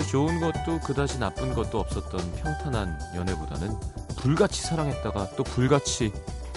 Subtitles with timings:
[0.00, 3.78] 아주 좋은 것도 그다지 나쁜 것도 없었던 평탄한 연애보다는
[4.16, 6.10] 불같이 사랑했다가 또 불같이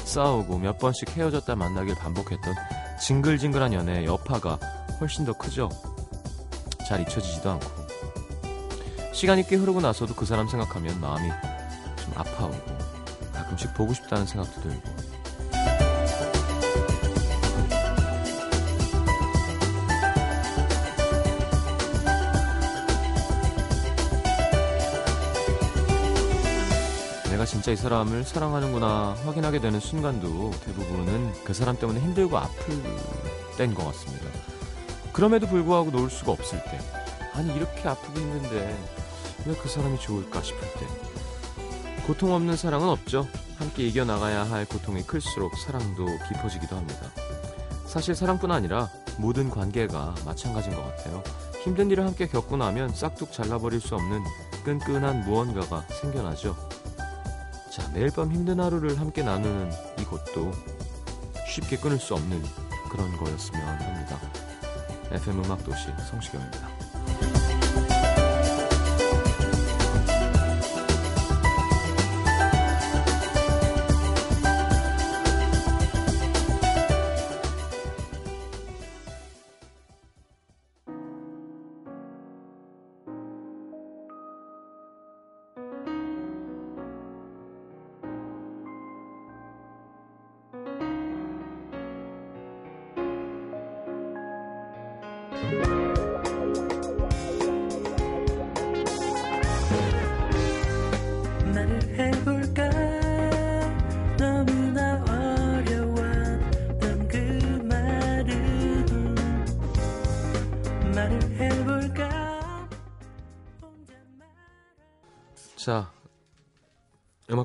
[0.06, 2.56] 싸우고 몇 번씩 헤어졌다 만나길 반복했던
[3.02, 4.56] 징글징글한 연애의 여파가
[5.02, 5.70] 훨씬 더 크죠.
[6.88, 7.68] 잘 잊혀지지도 않고
[9.12, 11.30] 시간이 꽤 흐르고 나서도 그 사람 생각하면 마음이
[11.98, 12.78] 좀 아파오고
[13.34, 14.93] 가끔씩 보고 싶다는 생각도 들고
[27.64, 32.84] 진짜 이 사람을 사랑하는구나 확인하게 되는 순간도 대부분은 그 사람 때문에 힘들고 아플
[33.58, 34.26] 때인 것 같습니다.
[35.14, 36.78] 그럼에도 불구하고 놓을 수가 없을 때
[37.32, 38.78] 아니 이렇게 아프고 힘든데
[39.46, 40.86] 왜 그 사람이 좋을까 싶을 때
[42.06, 43.30] 고통 없는 사랑은 없죠.
[43.56, 47.00] 함께 이겨 나가야 할 고통이 클수록 사랑도 깊어지기도 합니다.
[47.86, 51.24] 사실 사랑뿐 아니라 모든 관계가 마찬가지인 것 같아요.
[51.64, 54.22] 힘든 일을 함께 겪고 나면 싹둑 잘라버릴 수 없는
[54.66, 56.73] 끈끈한 무언가가 생겨나죠.
[57.94, 60.52] 자, 매일 밤 힘든 하루를 함께 나누는 이곳도
[61.48, 62.42] 쉽게 끊을 수 없는
[62.90, 64.20] 그런 거였으면 합니다.
[65.12, 66.83] FM 음악도시 성시경입니다.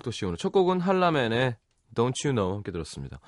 [0.09, 1.57] 음악도시 오늘 첫 곡은 한라맨의
[1.95, 3.21] Don't You Know 함께 들었습니다.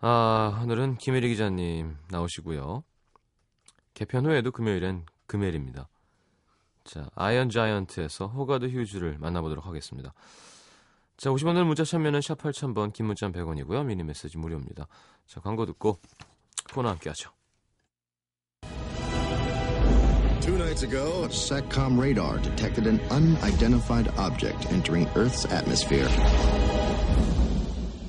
[0.00, 2.82] 아, 오늘은 김혜리 기자님 나오시고요.
[3.94, 5.88] 개편 후에도 금요일엔 금요일입니다.
[6.84, 10.12] 자, 아이언 자이언트에서 호가드 휴즈를 만나보도록 하겠습니다.
[11.16, 13.84] 자, 50원을 문자 참여는 샵 8000번, 긴 문자 100원이고요.
[13.84, 14.86] 미니 메시지 무료입니다.
[15.26, 16.00] 자, 광고 듣고
[16.72, 17.30] 코너 함께 하죠.
[20.74, 26.08] Nights ago, SATCOM radar detected an unidentified object entering Earth's atmosphere.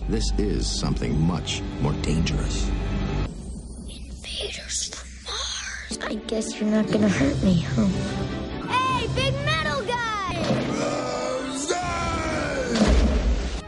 [0.09, 2.67] This is something much more dangerous.
[3.87, 5.99] Invaders from Mars.
[6.11, 7.85] I guess you're not gonna hurt me, huh?
[8.67, 10.33] Hey, big metal guy!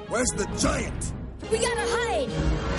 [0.08, 1.14] Where's the giant?
[1.52, 2.30] We gotta hide!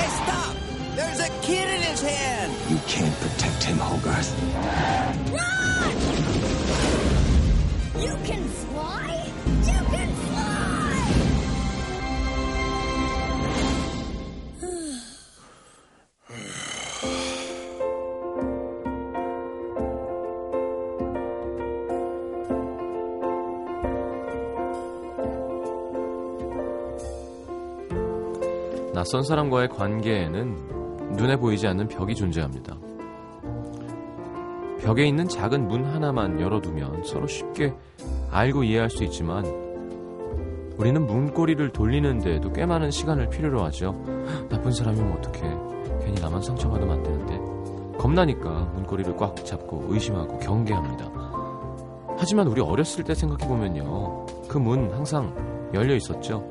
[0.00, 0.56] Hey, stop!
[0.96, 2.52] There's a kid in his hand!
[2.68, 5.27] You can't protect him, Hogarth.
[8.00, 9.24] You can fly?
[9.66, 10.08] You can!
[28.94, 32.76] 낯선 사람과의 관계에는 눈에 보이지 않는 벽이 존재합니다.
[34.88, 37.74] 벽에 있는 작은 문 하나만 열어두면 서로 쉽게
[38.30, 39.44] 알고 이해할 수 있지만
[40.78, 43.92] 우리는 문고리를 돌리는 데에도 꽤 많은 시간을 필요로 하죠.
[44.48, 45.40] 나쁜 사람이면 어떡해.
[46.00, 47.98] 괜히 나만 상처받으면 안 되는데.
[47.98, 51.12] 겁나니까 문고리를 꽉 잡고 의심하고 경계합니다.
[52.16, 54.24] 하지만 우리 어렸을 때 생각해보면요.
[54.48, 55.34] 그 문 항상
[55.74, 56.46] 열려 있었죠.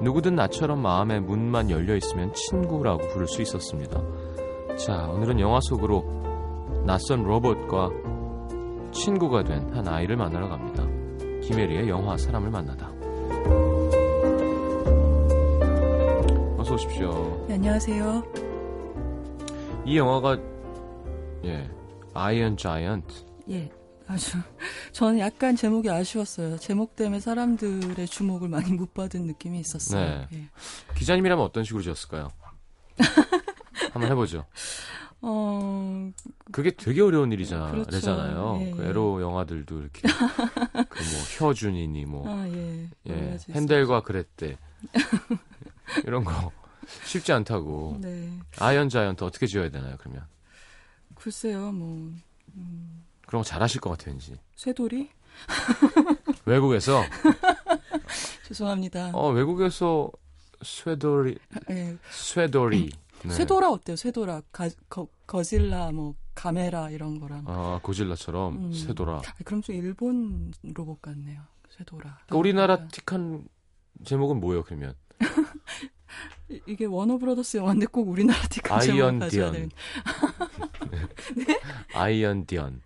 [0.00, 4.00] 누구든 나처럼 마음의 문만 열려 있으면 친구라고 부를 수 있었습니다.
[4.76, 6.20] 자, 오늘은 영화 속으로
[6.84, 7.90] 낯선 로봇과
[8.92, 10.82] 친구가 된 한 아이를 만나러 갑니다.
[11.46, 12.88] 김혜리의 영화 사람을 만나다.
[16.58, 17.44] 어서 오십시오.
[17.48, 18.22] 네, 안녕하세요.
[19.86, 20.38] 이 영화가
[21.44, 21.70] 예,
[22.14, 23.14] 아이언 자이언트.
[23.50, 23.70] 예,
[24.06, 24.38] 아주
[24.92, 26.58] 저는 약간 제목이 아쉬웠어요.
[26.58, 30.04] 제목 때문에 사람들의 주목을 많이 못 받은 느낌이 있었어요.
[30.04, 30.26] 네.
[30.34, 30.48] 예.
[30.96, 32.28] 기자님이라면 어떤 식으로 지었을까요?
[33.92, 34.44] 한번 해보죠.
[35.22, 36.10] 어,
[36.50, 38.00] 그게 되게 어려운 일이잖아, 그렇죠.
[38.00, 38.88] 잖아요 예, 그 예.
[38.88, 40.02] 에로 영화들도 이렇게
[40.88, 40.88] 그뭐
[41.38, 42.88] 혀준이니 뭐 아, 예.
[43.08, 44.56] 예, 핸델과 그랬대
[46.06, 46.50] 이런 거
[47.04, 47.98] 쉽지 않다고.
[48.00, 48.30] 네.
[48.58, 49.96] 아이언 자이언트 어떻게 지어야 되나요?
[49.98, 50.26] 그러면
[51.14, 52.12] 글쎄요, 뭐
[53.26, 54.34] 그런 거 잘하실 것 같아요, 왠지.
[54.56, 55.10] 쇠돌이?
[56.46, 57.02] 외국에서
[58.48, 59.10] 죄송합니다.
[59.14, 60.10] 어 외국에서
[60.62, 61.38] 쇠돌이
[61.70, 61.96] 예.
[62.10, 62.90] 쇠돌이
[63.24, 63.30] 네.
[63.34, 63.96] 쇠도라 어때요?
[63.96, 67.44] 쇠도라, 가, 거, 거질라, 뭐 가메라 이런 거랑.
[67.46, 68.72] 아 고질라처럼 음.
[68.72, 69.16] 쇠도라.
[69.18, 71.42] 아, 그럼 좀 일본 로봇 같네요.
[71.76, 72.18] 쇠도라.
[72.26, 73.46] 그러니까 우리나라 틱한
[74.04, 74.94] 제목은 뭐예요 그러면?
[76.50, 79.52] 이- 이게 워너브라더스 영화인데 꼭 우리나라 티카 아이언 제목 가져야 디언.
[79.52, 79.70] 되는.
[81.94, 82.82] 아이언 디언.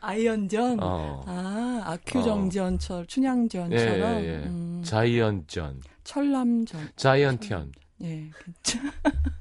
[0.00, 0.78] 아이언전.
[0.80, 1.24] 어.
[1.26, 4.36] 아 아큐정전처럼 춘향전처럼 예, 예, 예.
[4.46, 5.82] 음, 자이언전.
[6.04, 6.90] 철남전.
[6.96, 7.72] 자이언티언.
[8.02, 8.30] 예.
[8.62, 8.92] 괜찮-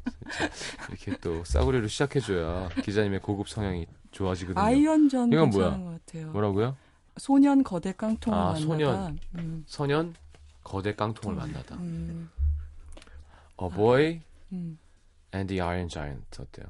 [0.89, 4.63] 이렇게 또 싸구려로 시작해줘야 기자님의 고급 성향이 좋아지거든요.
[4.63, 5.79] 아이언전 이건 뭐야?
[6.31, 6.75] 뭐라고요?
[7.17, 8.61] 소년 거대 깡통을 아, 만나다.
[8.65, 9.19] 소년.
[9.35, 10.15] 음, 소년
[10.63, 11.75] 거대 깡통을 음, 만나다.
[11.75, 12.29] 음,
[13.61, 14.21] A boy
[14.51, 14.77] 음,
[15.33, 16.67] and the iron giant 어때요?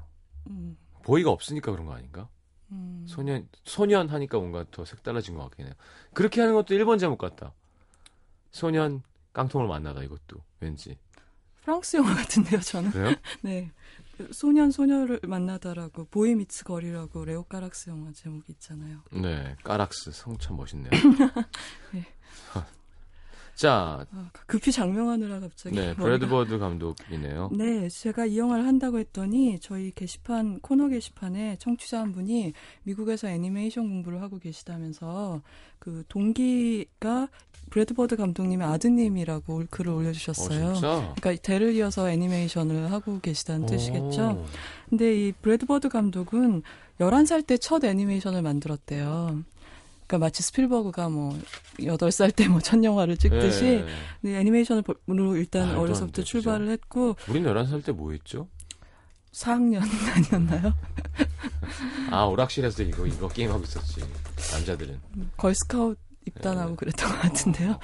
[0.47, 2.29] 음, 보이가 없으니까 그런 거 아닌가?
[2.71, 3.05] 음.
[3.07, 5.73] 소년 소년 하니까 뭔가 더 색달라진 것 같긴 해요.
[6.13, 7.53] 그렇게 하는 것도 일본 제목 같다.
[8.51, 9.01] 소년
[9.33, 10.97] 깡통을 만나다 이것도 왠지
[11.67, 12.91] 프랑스 영화 같은데요, 저는.
[12.91, 13.15] 그래요?
[13.43, 13.69] 네.
[14.17, 18.99] 그 소년 소녀를 만나다라고 Boy Meets Girl이라고 레오 까락스 영화 제목이 있잖아요.
[19.11, 20.89] 네 까락스 성 참 멋있네요.
[21.93, 22.05] 네.
[23.53, 27.49] 자, 아, 급히 작명하느라 갑자기 네 브래드버드 감독이네요.
[27.53, 32.53] 네, 제가 이 영화를 한다고 했더니 저희 게시판 코너 게시판에 청취자 한 분이
[32.83, 35.41] 미국에서 애니메이션 공부를 하고 계시다면서
[35.79, 37.27] 그 동기가
[37.69, 40.73] 브래드버드 감독님의 아드님이라고 글을 올려주셨어요.
[40.83, 41.13] 어?
[41.19, 44.29] 그러니까 대를 이어서 애니메이션을 하고 계시다는 뜻이겠죠.
[44.29, 44.45] 오.
[44.89, 46.63] 근데 이 브래드버드 감독은
[46.99, 49.43] 11살 때 첫 애니메이션을 만들었대요.
[50.07, 51.37] 그러니까 마치 스필버그가 뭐
[51.79, 53.85] 8살 때 뭐 첫 영화를 찍듯이 예.
[54.21, 58.47] 네, 애니메이션으로 일단 어려서부터 돼, 출발을 했고 우린 11살 때 뭐 했죠?
[59.33, 59.81] 4학년
[60.15, 60.73] 아니었나요?
[62.09, 64.01] 아, 오락실에서 이거, 이거 게임하고 있었지.
[64.53, 64.99] 남자들은.
[65.35, 66.75] 걸스카웃 입단하고 네.
[66.75, 67.79] 그랬던 것 같은데요.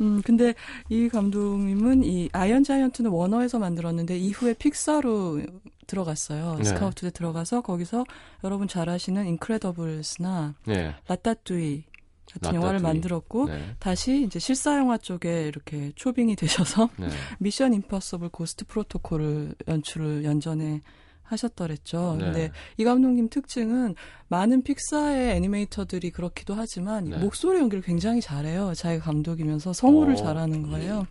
[0.00, 0.54] 음, 근데
[0.88, 5.42] 이 감독님은 이 아이언 자이언트는 워너에서 만들었는데 이후에 픽사로
[5.86, 6.56] 들어갔어요.
[6.58, 6.64] 네.
[6.64, 8.04] 스카우트돼 들어가서 거기서
[8.44, 10.94] 여러분 잘 아시는 인크레더블스나 네.
[11.06, 11.84] 라따뚜이
[12.32, 12.92] 같은 영화를 라따뚜이.
[12.92, 13.76] 만들었고 네.
[13.78, 17.08] 다시 이제 실사 영화 쪽에 이렇게 초빙이 되셔서 네.
[17.38, 20.82] 미션 임파서블 고스트 프로토콜을 연출을 연전에
[21.22, 22.16] 하셨더랬죠.
[22.18, 22.24] 네.
[22.24, 23.94] 근데 이 감독님 특징은
[24.28, 27.18] 많은 픽사의 애니메이터들이 그렇기도 하지만 네.
[27.18, 28.74] 목소리 연기를 굉장히 잘해요.
[28.74, 30.16] 자기가 감독이면서 성우를 오.
[30.16, 31.06] 잘하는 거예요.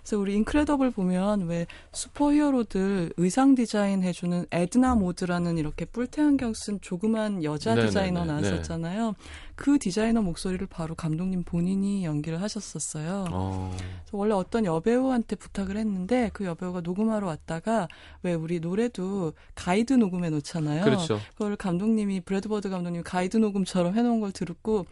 [0.00, 6.80] 그래서 우리 인크레더블 보면 왜 슈퍼히어로들 의상 디자인 해주는 에드나 모드라는 이렇게 뿔테 안경 쓴
[6.80, 8.26] 조그만 여자 네네네, 디자이너 네.
[8.26, 9.14] 나왔었잖아요.
[9.56, 13.26] 그 디자이너 목소리를 바로 감독님 본인이 연기를 하셨었어요.
[13.30, 13.70] 어.
[13.76, 17.86] 그래서 원래 어떤 여배우한테 부탁을 했는데 그 여배우가 녹음하러 왔다가
[18.22, 20.82] 왜 우리 노래도 가이드 녹음해 놓잖아요.
[20.82, 21.20] 그렇죠.
[21.34, 24.86] 그걸 감독님이 브래드버드 감독님이 가이드 녹음처럼 해놓은 걸 듣고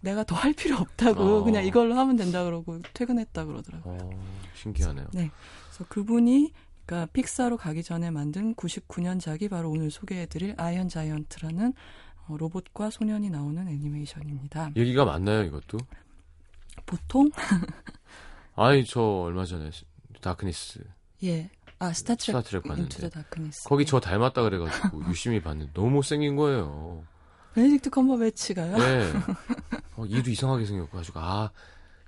[0.00, 1.42] 내가 더 할 필요 없다고 어.
[1.44, 3.98] 그냥 이걸로 하면 된다 그러고 퇴근했다 그러더라고요.
[4.00, 4.10] 어,
[4.54, 5.08] 신기하네요.
[5.12, 5.30] 네.
[5.68, 6.52] 그래서 그분이
[6.86, 11.72] 그러니까 픽사로 가기 전에 만든 99년작이 바로 오늘 소개해드릴 아이언 자이언트라는
[12.28, 14.70] 어, 로봇과 소년이 나오는 애니메이션입니다.
[14.76, 15.78] 얘기가 맞나요, 이것도?
[16.86, 17.30] 보통
[18.54, 19.70] 아니, 저 얼마 전에
[20.20, 20.84] 다크니스
[21.24, 21.50] 예.
[21.80, 23.10] 아 스타트랙 스타트랙 봤는데.
[23.66, 27.04] 거기 저 닮았다 그래가지고 유심히 봤는데 너무 못생긴 거예요.
[27.54, 28.76] 베네딕트 컴버배치가요?
[28.76, 29.12] 네.
[29.96, 31.50] 어, 이도 이상하게 생겼가지고 아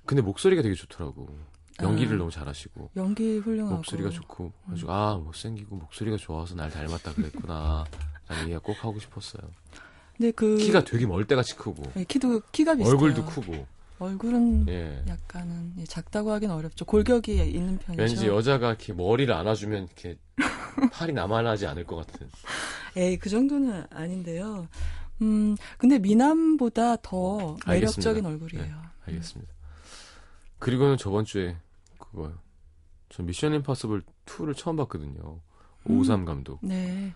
[0.05, 1.27] 근데 목소리가 되게 좋더라고.
[1.81, 2.19] 연기를 아.
[2.19, 7.85] 너무 잘하시고 연기 훌륭하고 목소리가 좋고 가지고 아 못생기고 목소리가 좋아서 날 닮았다 그랬구나.
[8.27, 9.41] 라는 얘기가 꼭 하고 싶었어요.
[10.15, 12.93] 근데 그 키가 되게 멀때같이 크고 네, 키도 키가 비슷해요.
[12.93, 13.65] 얼굴도 크고
[14.01, 15.03] 얼굴은 예.
[15.07, 16.85] 약간은 예, 작다고 하긴 어렵죠.
[16.85, 18.01] 골격이 있는 편이죠.
[18.01, 20.17] 왠지 여자가 이렇게 머리를 안아주면 이렇게
[20.91, 22.27] 팔이 남아나지 않을 것 같은.
[22.95, 24.67] 에이 그 정도는 아닌데요.
[25.21, 28.29] 음 근데 미남보다 더 매력적인 알겠습니다.
[28.29, 28.65] 얼굴이에요.
[28.65, 29.53] 네, 알겠습니다.
[30.57, 31.57] 그리고는 저번 주에
[31.99, 32.33] 그거요.
[33.09, 35.39] 저 미션 임파서블 2를 처음 봤거든요.
[35.89, 35.99] 음.
[35.99, 36.57] 오삼 감독.
[36.63, 37.13] 네.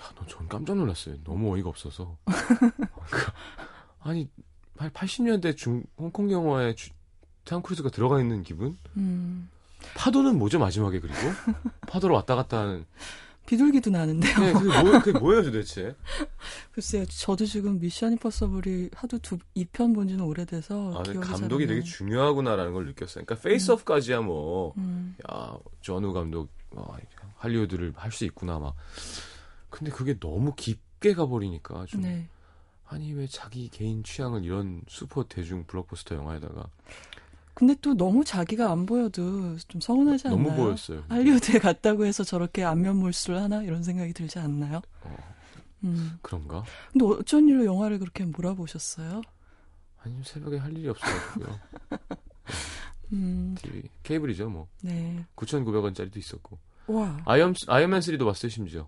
[0.00, 1.16] 야, 너 전 깜짝 놀랐어요.
[1.24, 2.16] 너무 어이가 없어서.
[3.10, 3.30] 그,
[4.00, 4.28] 아니,
[4.90, 6.90] 80년대 중 홍콩 영화에 주,
[7.44, 8.76] 탐 크루즈가 들어가 있는 기분?
[8.96, 9.48] 음
[9.94, 11.16] 파도는 뭐죠 마지막에 그리고?
[11.88, 12.84] 파도로 왔다 갔다 하는.
[13.44, 14.38] 비둘기도 나는데요.
[14.38, 15.96] 네, 그게, 뭐, 그게 뭐예요 도대체?
[16.70, 21.82] 글쎄요, 저도 지금 미션 임퍼서블이 하도 두 2편 본 지는 오래돼서 아, 감독이 되게.
[21.82, 23.24] 중요하구나라는 걸 느꼈어요.
[23.24, 26.96] 그러니까 페이스오프까지야 뭐, 음, 야, 존 우 감독, 와,
[27.38, 28.76] 할리우드를 할 수 있구나 막.
[29.70, 32.28] 근데 그게 너무 깊게 가버리니까 좀 네.
[32.92, 36.68] 아니 왜 자기 개인 취향을 이런 슈퍼 대중 블록버스터 영화에다가
[37.54, 40.42] 근데 또 너무 자기가 안 보여도 좀 서운하지 않나요?
[40.42, 41.04] 너무 보였어요.
[41.08, 44.82] 할리우드에 갔다고 해서 저렇게 안면 몰수를 하나 이런 생각이 들지 않나요?
[45.02, 45.16] 어,
[45.84, 46.18] 음.
[46.22, 46.64] 그런가?
[46.92, 49.22] 근데 어쩐 일로 영화를 그렇게 몰아보셨어요?
[50.02, 51.60] 아니 새벽에 할 일이 없어가지고요.
[53.12, 55.24] 음, TV 케이블이죠 뭐 네.
[55.36, 57.22] 9,900원짜리도 있었고 와.
[57.26, 58.86] 아이언 아이언맨 3도 봤어요 심지어.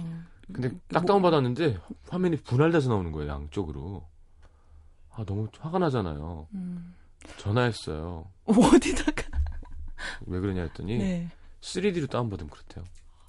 [0.00, 0.24] 어.
[0.52, 4.06] 근데 딱 다운 받았는데 화면이 분할돼서 나오는 거예요 양쪽으로.
[5.10, 6.46] 아 너무 화가 나잖아요.
[6.54, 6.94] 음.
[7.38, 8.26] 전화했어요.
[8.46, 9.22] 어디다가?
[10.26, 11.30] 왜 그러냐 했더니 네.
[11.60, 12.84] 3D로 다운 받으면 그렇대요.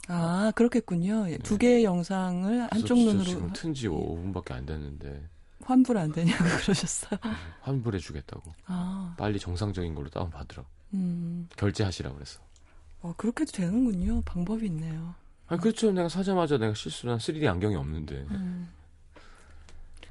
[0.10, 1.30] 아 그렇겠군요.
[1.30, 5.28] 예, 두 개의 영상을 한쪽 그래서 눈으로 지금 튼지 5분밖에 안 됐는데
[5.64, 7.20] 환불 안 되냐고 그러셨어요.
[7.62, 8.54] 환불해 주겠다고.
[8.68, 10.64] 아, 빨리 정상적인 걸로 다운 받으라.
[10.94, 12.40] 음, 결제하시라 그랬어.
[13.02, 14.22] 어, 그렇게도 되는군요.
[14.22, 15.14] 방법이 있네요.
[15.48, 15.92] 아니 그렇죠.
[15.92, 18.26] 내가 사자마자 내가 실수로 한 3D 안경이 없는데.
[18.32, 18.70] 음.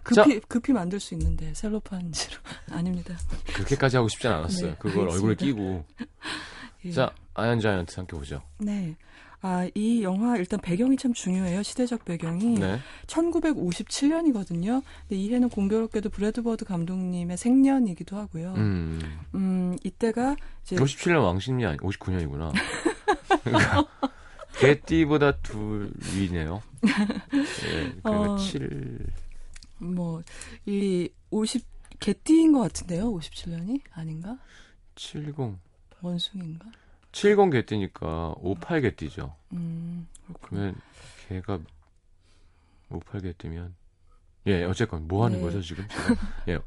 [0.03, 2.37] 급히 급히 만들 수 있는데 셀로판지로
[2.71, 3.17] 아닙니다.
[3.55, 4.71] 그렇게까지 하고 싶진 않았어요.
[4.71, 5.45] 네, 그걸 얼굴에 알겠습니다.
[5.45, 5.85] 끼고.
[6.87, 6.93] 예.
[6.93, 8.41] 자, 아이언 자이언트 함께 보죠.
[8.59, 8.97] 네.
[9.43, 11.63] 아, 이 영화 일단 배경이 참 중요해요.
[11.63, 12.79] 시대적 배경이 네.
[13.07, 14.83] 1957년이거든요.
[15.09, 18.55] 근데 이 해는 공교롭게도 브래드 버드 감독님의 생년이기도 하고요.
[18.57, 19.01] 음,
[19.35, 19.77] 음.
[19.85, 22.53] 이때가 이제 57년 왕십리 아니 59년이구나.
[23.45, 23.85] 그러니까
[24.61, 26.63] 개띠보다 둘 위네요.
[26.85, 27.93] 예.
[28.03, 28.37] 그러니까 어.
[28.39, 29.07] 7
[29.79, 30.23] 뭐
[30.67, 31.65] 이 50
[32.01, 33.13] 개띠인 것 같은데요.
[33.13, 34.39] 57년이 아닌가?
[34.95, 35.35] 70
[36.01, 36.67] 원숭인가?
[37.13, 39.35] 70 개띠니까 58 개띠죠.
[39.53, 40.07] 음.
[40.43, 40.77] 그러면
[41.29, 41.59] 걔가
[42.91, 43.75] 58 개띠면
[44.47, 45.45] 예, 어쨌건 뭐 하는 네.
[45.45, 45.85] 거죠, 지금?
[46.49, 46.59] 예.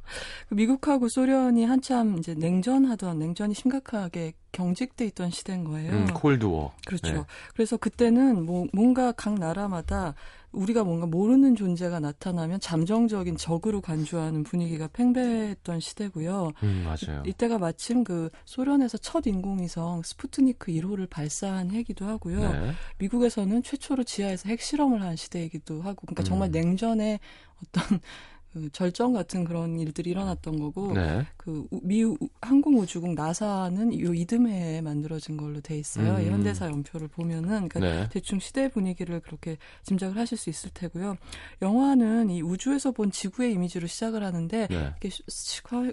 [0.49, 5.91] 그 미국하고 소련이 한참 이제 냉전하던 냉전이 심각하게 경직돼 있던 시대인 거예요.
[5.91, 6.73] 음, 콜드워.
[6.85, 7.13] 그렇죠.
[7.13, 7.23] 네.
[7.53, 10.15] 그래서 그때는 뭐 뭔가 각 나라마다
[10.51, 16.51] 우리가 뭔가 모르는 존재가 나타나면 잠정적인 적으로 간주하는 분위기가 팽배했던 시대고요.
[16.63, 17.23] 음, 맞아요.
[17.25, 22.39] 이때가 마침 그 소련에서 첫 인공위성 스푸트니크 1호를 발사한 해기도 하고요.
[22.51, 22.71] 네.
[22.97, 26.51] 미국에서는 최초로 지하에서 핵실험을 한 시대이기도 하고, 그러니까 정말 음.
[26.51, 27.19] 냉전의
[27.63, 27.99] 어떤
[28.53, 31.25] 그 절정 같은 그런 일들이 일어났던 거고, 네.
[31.37, 36.15] 그 우- 미 우- 항공우주국 나사는 요 이듬해에 만들어진 걸로 돼 있어요.
[36.15, 36.21] 음.
[36.21, 38.09] 이 현대사 연표를 보면은 그러니까 네.
[38.11, 41.15] 대충 시대 분위기를 그렇게 짐작을 하실 수 있을 테고요.
[41.61, 44.75] 영화는 이 우주에서 본 지구의 이미지로 시작을 하는데 네.
[44.75, 45.09] 이렇게,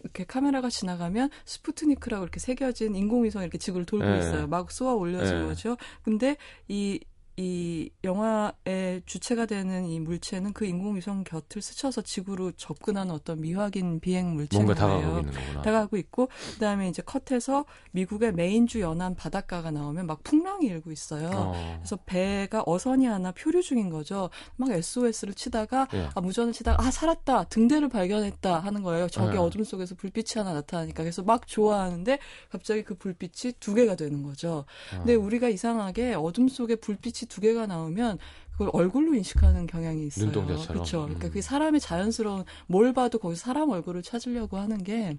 [0.01, 4.19] 이렇게 카메라가 지나가면 스푸트니크라고 이렇게 새겨진 인공위성이 이렇게 지구를 돌고 네.
[4.19, 4.47] 있어요.
[4.47, 5.45] 막 쏘아 올려진 네.
[5.47, 5.77] 거죠.
[6.03, 6.37] 근데
[6.69, 6.99] 이
[7.39, 14.35] 이 영화의 주체가 되는 이 물체는 그 인공위성 곁을 스쳐서 지구로 접근하는 어떤 미확인 비행
[14.35, 14.81] 물체인 뭔가.
[14.81, 15.63] 다가가고 있는 거구나.
[15.63, 21.31] 다가가고 있고 그다음에 이제 컷에서 미국의 메인주 연안 바닷가가 나오면 막 풍랑이 일고 있어요.
[21.31, 21.77] 어.
[21.79, 24.31] 그래서 배가 어선이 하나 표류 중인 거죠.
[24.57, 26.09] 막 SOS를 치다가 예.
[26.15, 29.09] 아, 무전을 치다가 아 살았다 등대를 발견했다 하는 거예요.
[29.09, 29.39] 저기 네.
[29.39, 34.65] 어둠 속에서 불빛이 하나 나타나니까 그래서 막 좋아하는데 갑자기 그 불빛이 두 개가 되는 거죠.
[34.91, 35.19] 근데 어.
[35.19, 38.19] 우리가 이상하게 어둠 속에 불빛이 두 개가 나오면
[38.53, 40.27] 그걸 얼굴로 인식하는 경향이 있어요.
[40.27, 40.67] 눈동자처럼.
[40.75, 40.99] 그렇죠.
[41.03, 41.29] 그러니까 음.
[41.29, 45.19] 그게 사람의 자연스러운 뭘 봐도 거기서 사람 얼굴을 찾으려고 하는 게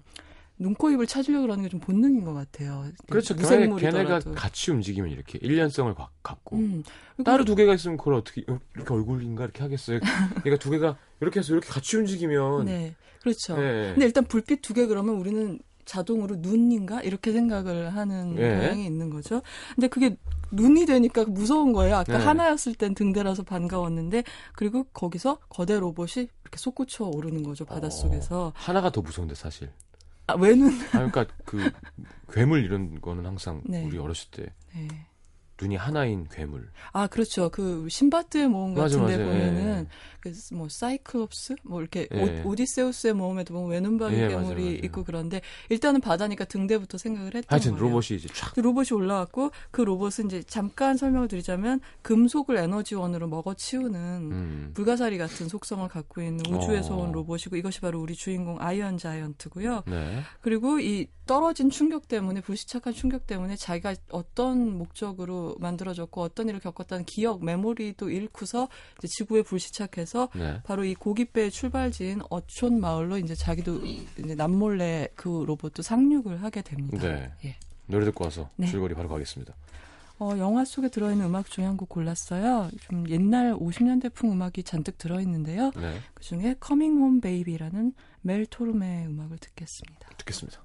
[0.60, 2.84] 눈코 입을 찾으려고 그러는 게 좀 본능인 것 같아요.
[3.08, 3.36] 그렇죠.
[3.36, 4.18] 걔네, 걔네가.
[4.34, 6.82] 같이 움직이면 이렇게 일련성을 가- 갖고 음.
[7.24, 10.00] 따로 두 개가 있으면 그걸 어떻게 어, 이렇게 얼굴인가 이렇게 하겠어요.
[10.42, 13.56] 그러니까 두 개가 이렇게 해서 이렇게 같이 움직이면 네, 그렇죠.
[13.56, 13.92] 네.
[13.92, 18.42] 근데 일단 불빛 두 개 그러면 우리는 자동으로 눈인가 이렇게 생각을 하는 예.
[18.42, 19.40] 경향이 있는 거죠.
[19.74, 20.16] 근데 그게
[20.50, 21.96] 눈이 되니까 무서운 거예요.
[21.96, 22.24] 아까 네.
[22.24, 28.46] 하나였을 땐 등대라서 반가웠는데 그리고 거기서 거대 로봇이 이렇게 솟구쳐 오르는 거죠 바닷속에서.
[28.48, 29.70] 어, 하나가 더 무서운데 사실.
[30.26, 31.70] 아, 왜는 아, 그러니까 그
[32.32, 33.84] 괴물 이런 거는 항상 네.
[33.86, 34.88] 우리 어렸을 때 네.
[35.60, 36.70] 눈이 하나인 괴물.
[36.92, 37.48] 아 그렇죠.
[37.50, 39.30] 그 신밧드의 모험 맞아, 같은데 맞아.
[39.30, 39.88] 보면은
[40.20, 42.42] 그뭐 사이클롭스 뭐 이렇게 예.
[42.44, 44.70] 오디세우스의 모험에도 보면 외눈박이 예, 괴물이 맞아요, 맞아요.
[44.84, 47.84] 있고 그런데 일단은 바다니까 등대부터 생각을 했던 하여튼 거예요.
[47.84, 54.00] 로봇이 이제 촥그 로봇이 올라왔고 그 로봇은 이제 잠깐 설명을 드리자면 금속을 에너지원으로 먹어치우는
[54.32, 54.70] 음.
[54.74, 57.02] 불가사리 같은 속성을 갖고 있는 우주에서 어.
[57.02, 59.84] 온 로봇이고 이것이 바로 우리 주인공 아이언 자이언트고요.
[59.86, 60.20] 네.
[60.40, 67.04] 그리고 이 떨어진 충격 때문에 불시착한 충격 때문에 자기가 어떤 목적으로 만들어졌고 어떤 일을 겪었다는
[67.04, 70.60] 기억 메모리도 잃고서 이제 지구에 불시착해서 네.
[70.64, 77.06] 바로 이 고깃배의 출발지인 어촌 마을로 이제 자기도 이제 남몰래 그 로봇도 상륙을 하게 됩니다.
[77.08, 77.32] 네.
[77.44, 77.56] 예.
[77.86, 78.66] 노래 듣고 와서 네.
[78.66, 79.54] 줄거리 바로 가겠습니다.
[80.20, 82.70] 어, 영화 속에 들어있는 음악 중에 한 곡 골랐어요.
[82.80, 85.70] 좀 옛날 50년대풍 음악이 잔뜩 들어있는데요.
[85.76, 86.00] 네.
[86.12, 90.08] 그 중에 Coming Home Baby라는 멜 토름의 음악을 듣겠습니다.
[90.18, 90.64] 듣겠습니다.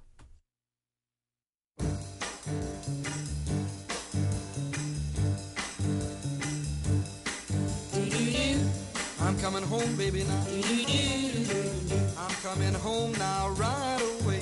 [9.33, 10.45] I'm coming home, baby, now.
[12.19, 14.41] I'm coming home now, right away.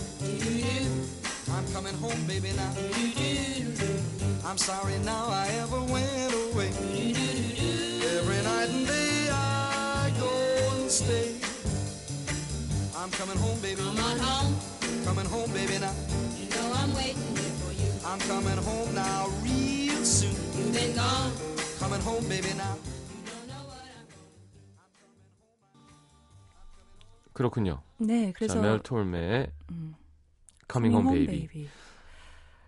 [1.49, 2.73] I'm coming home, baby, now.
[4.45, 6.71] I'm sorry now I ever went away.
[8.17, 11.35] Every night and day I go and stay.
[12.97, 13.81] I'm coming home, baby.
[13.81, 14.55] Come on home,
[15.05, 15.93] Coming home, baby, now.
[16.37, 17.89] you know I'm waiting here for you.
[18.05, 20.35] I'm coming home now, real soon.
[20.57, 21.31] You've been gone,
[21.79, 22.75] Coming home, baby, now.
[27.41, 27.81] 그렇군요.
[27.97, 29.95] 네, 그래서 자, 멜 톨메의 음,
[30.71, 31.67] Coming Home Baby.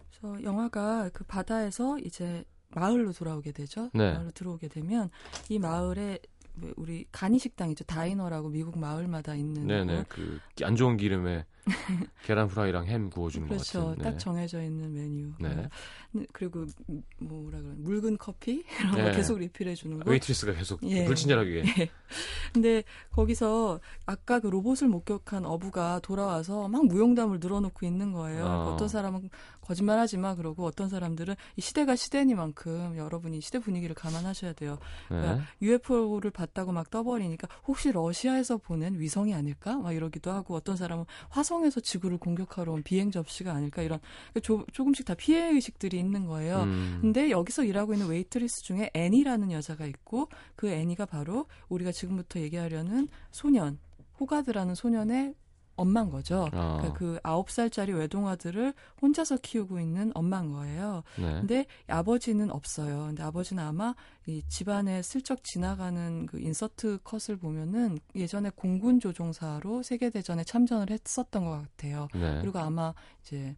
[0.10, 3.92] 그래서 영화가 그 바다에서 이제 마을로 돌아오게 되죠.
[3.94, 4.14] 네.
[4.14, 5.12] 마을로 들어오게 되면
[5.50, 6.18] 이 마을에
[6.62, 7.84] 왜 우리 간이 식당이죠.
[7.86, 10.06] 다이너라고 미국 마을마다 있는 네네.
[10.10, 10.18] 곳.
[10.56, 11.46] 그안 좋은 기름에
[12.26, 13.88] 계란 프라이랑 햄 구워주는 것 그렇죠.
[13.88, 14.04] 같은.
[14.04, 14.04] 네.
[14.04, 15.32] 딱 정해져 있는 메뉴.
[15.40, 15.70] 네.
[16.12, 19.12] 네, 그리고 음, 뭐라 그래 묽은 커피 이런 거 네.
[19.16, 20.10] 계속 리필해 주는 거.
[20.10, 21.06] 웨이트리스가 계속 예.
[21.06, 21.64] 불친절하게.
[22.54, 28.46] 근데 거기서 아까 그 로봇을 목격한 어부가 돌아와서 막 무용담을 늘어놓고 있는 거예요.
[28.46, 28.74] 어.
[28.74, 29.30] 어떤 사람은
[29.62, 34.78] 거짓말하지 마 그러고 어떤 사람들은 이 시대가 시대니만큼 여러분이 시대 분위기를 감안하셔야 돼요.
[35.10, 35.18] 네.
[35.18, 39.78] 그러니까 UFO를 봤다고 막 떠벌리니까 혹시 러시아에서 보낸 위성이 아닐까?
[39.78, 43.82] 막 이러기도 하고 어떤 사람은 화성 에서 지구를 공격하러 온 비행 접시가 아닐까?
[43.82, 44.00] 이런
[44.42, 46.64] 조, 조금씩 다 피해 의식들이 있는 거예요.
[46.64, 46.98] 음.
[47.02, 53.08] 근데 여기서 일하고 있는 웨이트리스 중에 애니라는 여자가 있고 그 애니가 바로 우리가 지금부터 얘기하려는
[53.32, 53.80] 소년
[54.20, 55.36] 호가스라는 소년의
[55.76, 56.50] 엄마인 거죠.
[56.54, 56.78] 어.
[56.78, 61.04] 그러니까 그 아홉 살짜리 외동아들을 혼자서 키우고 있는 엄마인 거예요.
[61.18, 61.34] 네.
[61.40, 63.06] 근데 아버지는 없어요.
[63.08, 70.10] 근데 아버지는 아마 이 집안에 슬쩍 지나가는 그 인서트 컷을 보면은 예전에 공군 조종사로 세계
[70.10, 72.08] 대전에 참전을 했었던 것 같아요.
[72.14, 72.40] 네.
[72.42, 73.56] 그리고 아마 이제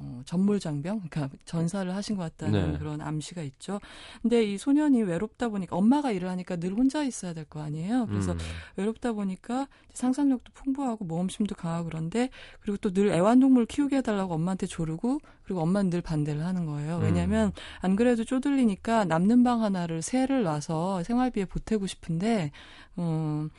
[0.00, 2.78] 어, 전몰장병, 그러니까 전사를 하신 것 같다는 네.
[2.78, 3.80] 그런 암시가 있죠.
[4.22, 8.06] 근데 이 소년이 외롭다 보니까 엄마가 일을 하니까 늘 혼자 있어야 될 거 아니에요.
[8.06, 8.38] 그래서 음.
[8.76, 12.28] 외롭다 보니까 상상력도 풍부하고 모험심도 강하고 그런데
[12.60, 16.98] 그리고 또 늘 애완동물 키우게 해달라고 엄마한테 조르고 그리고 엄마는 늘 반대를 하는 거예요.
[16.98, 17.02] 음.
[17.02, 22.50] 왜냐하면 안 그래도 쪼들리니까 남는 방 하나를 새를 놔서 생활비에 보태고 싶은데
[22.98, 23.50] 음,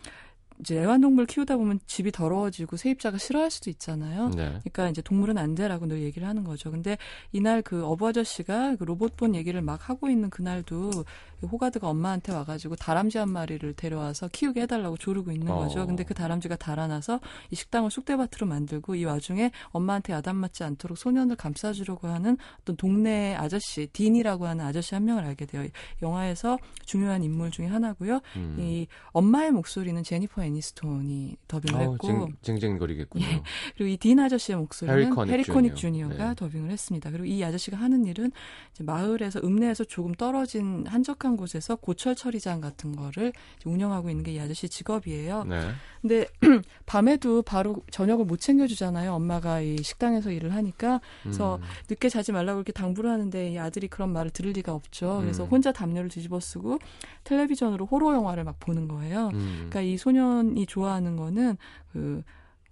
[0.60, 4.30] 이제 애완동물 키우다 보면 집이 더러워지고 세입자가 싫어할 수도 있잖아요.
[4.30, 4.50] 네.
[4.60, 6.70] 그러니까 이제 동물은 안 돼라고 늘 얘기를 하는 거죠.
[6.70, 6.98] 근데
[7.32, 10.92] 이날 그 어부 아저씨가 그 로봇본 얘기를 막 하고 있는 그날도
[11.40, 15.60] 그 호가드가 엄마한테 와가지고 다람쥐 한 마리를 데려와서 키우게 해달라고 조르고 있는 어.
[15.60, 15.88] 거죠.
[15.88, 22.10] 근데 그 다람쥐가 달아나서 이 식당을 쑥대밭으로 만들고 이 와중에 엄마한테 야단맞지 않도록 소년을 감싸주려고
[22.10, 25.64] 하는 어떤 동네 아저씨 딘이라고 하는 아저씨 한 명을 알게 돼요.
[25.64, 25.70] 이
[26.02, 28.20] 영화에서 중요한 인물 중에 하나고요.
[28.36, 28.58] 음.
[28.60, 33.26] 이 엄마의 목소리는 제니퍼 애니스톤이 더빙을 아우, 했고 쟁, 쟁쟁거리겠군요.
[33.26, 33.42] 예.
[33.78, 35.76] 그리고 이 딘 아저씨의 목소리는 커닉 주니어.
[35.76, 36.36] 주니어 가 네.
[36.36, 37.12] 더빙을 했습니다.
[37.12, 38.32] 그리고 이 아저씨가 하는 일은
[38.74, 43.34] 이제 마을에서 읍내에서 조금 떨어진 한적한 곳에서 고철 처리장 같은 거를
[43.66, 45.44] 운영하고 있는 게 이 아저씨 직업이에요.
[45.46, 45.60] 네.
[46.02, 46.26] 근데
[46.86, 49.12] 밤에도 바로 저녁을 못 챙겨주잖아요.
[49.14, 51.62] 엄마가 이 식당에서 일을 하니까 그래서 음.
[51.90, 55.18] 늦게 자지 말라고 이렇게 당부를 하는데 이 아들이 그런 말을 들을 리가 없죠.
[55.22, 55.50] 그래서 음.
[55.50, 56.78] 혼자 담요를 뒤집어쓰고
[57.24, 59.30] 텔레비전으로 호러 영화를 막 보는 거예요.
[59.34, 59.56] 음.
[59.70, 61.58] 그러니까 이 소년 이 좋아하는 거는
[61.92, 62.22] 그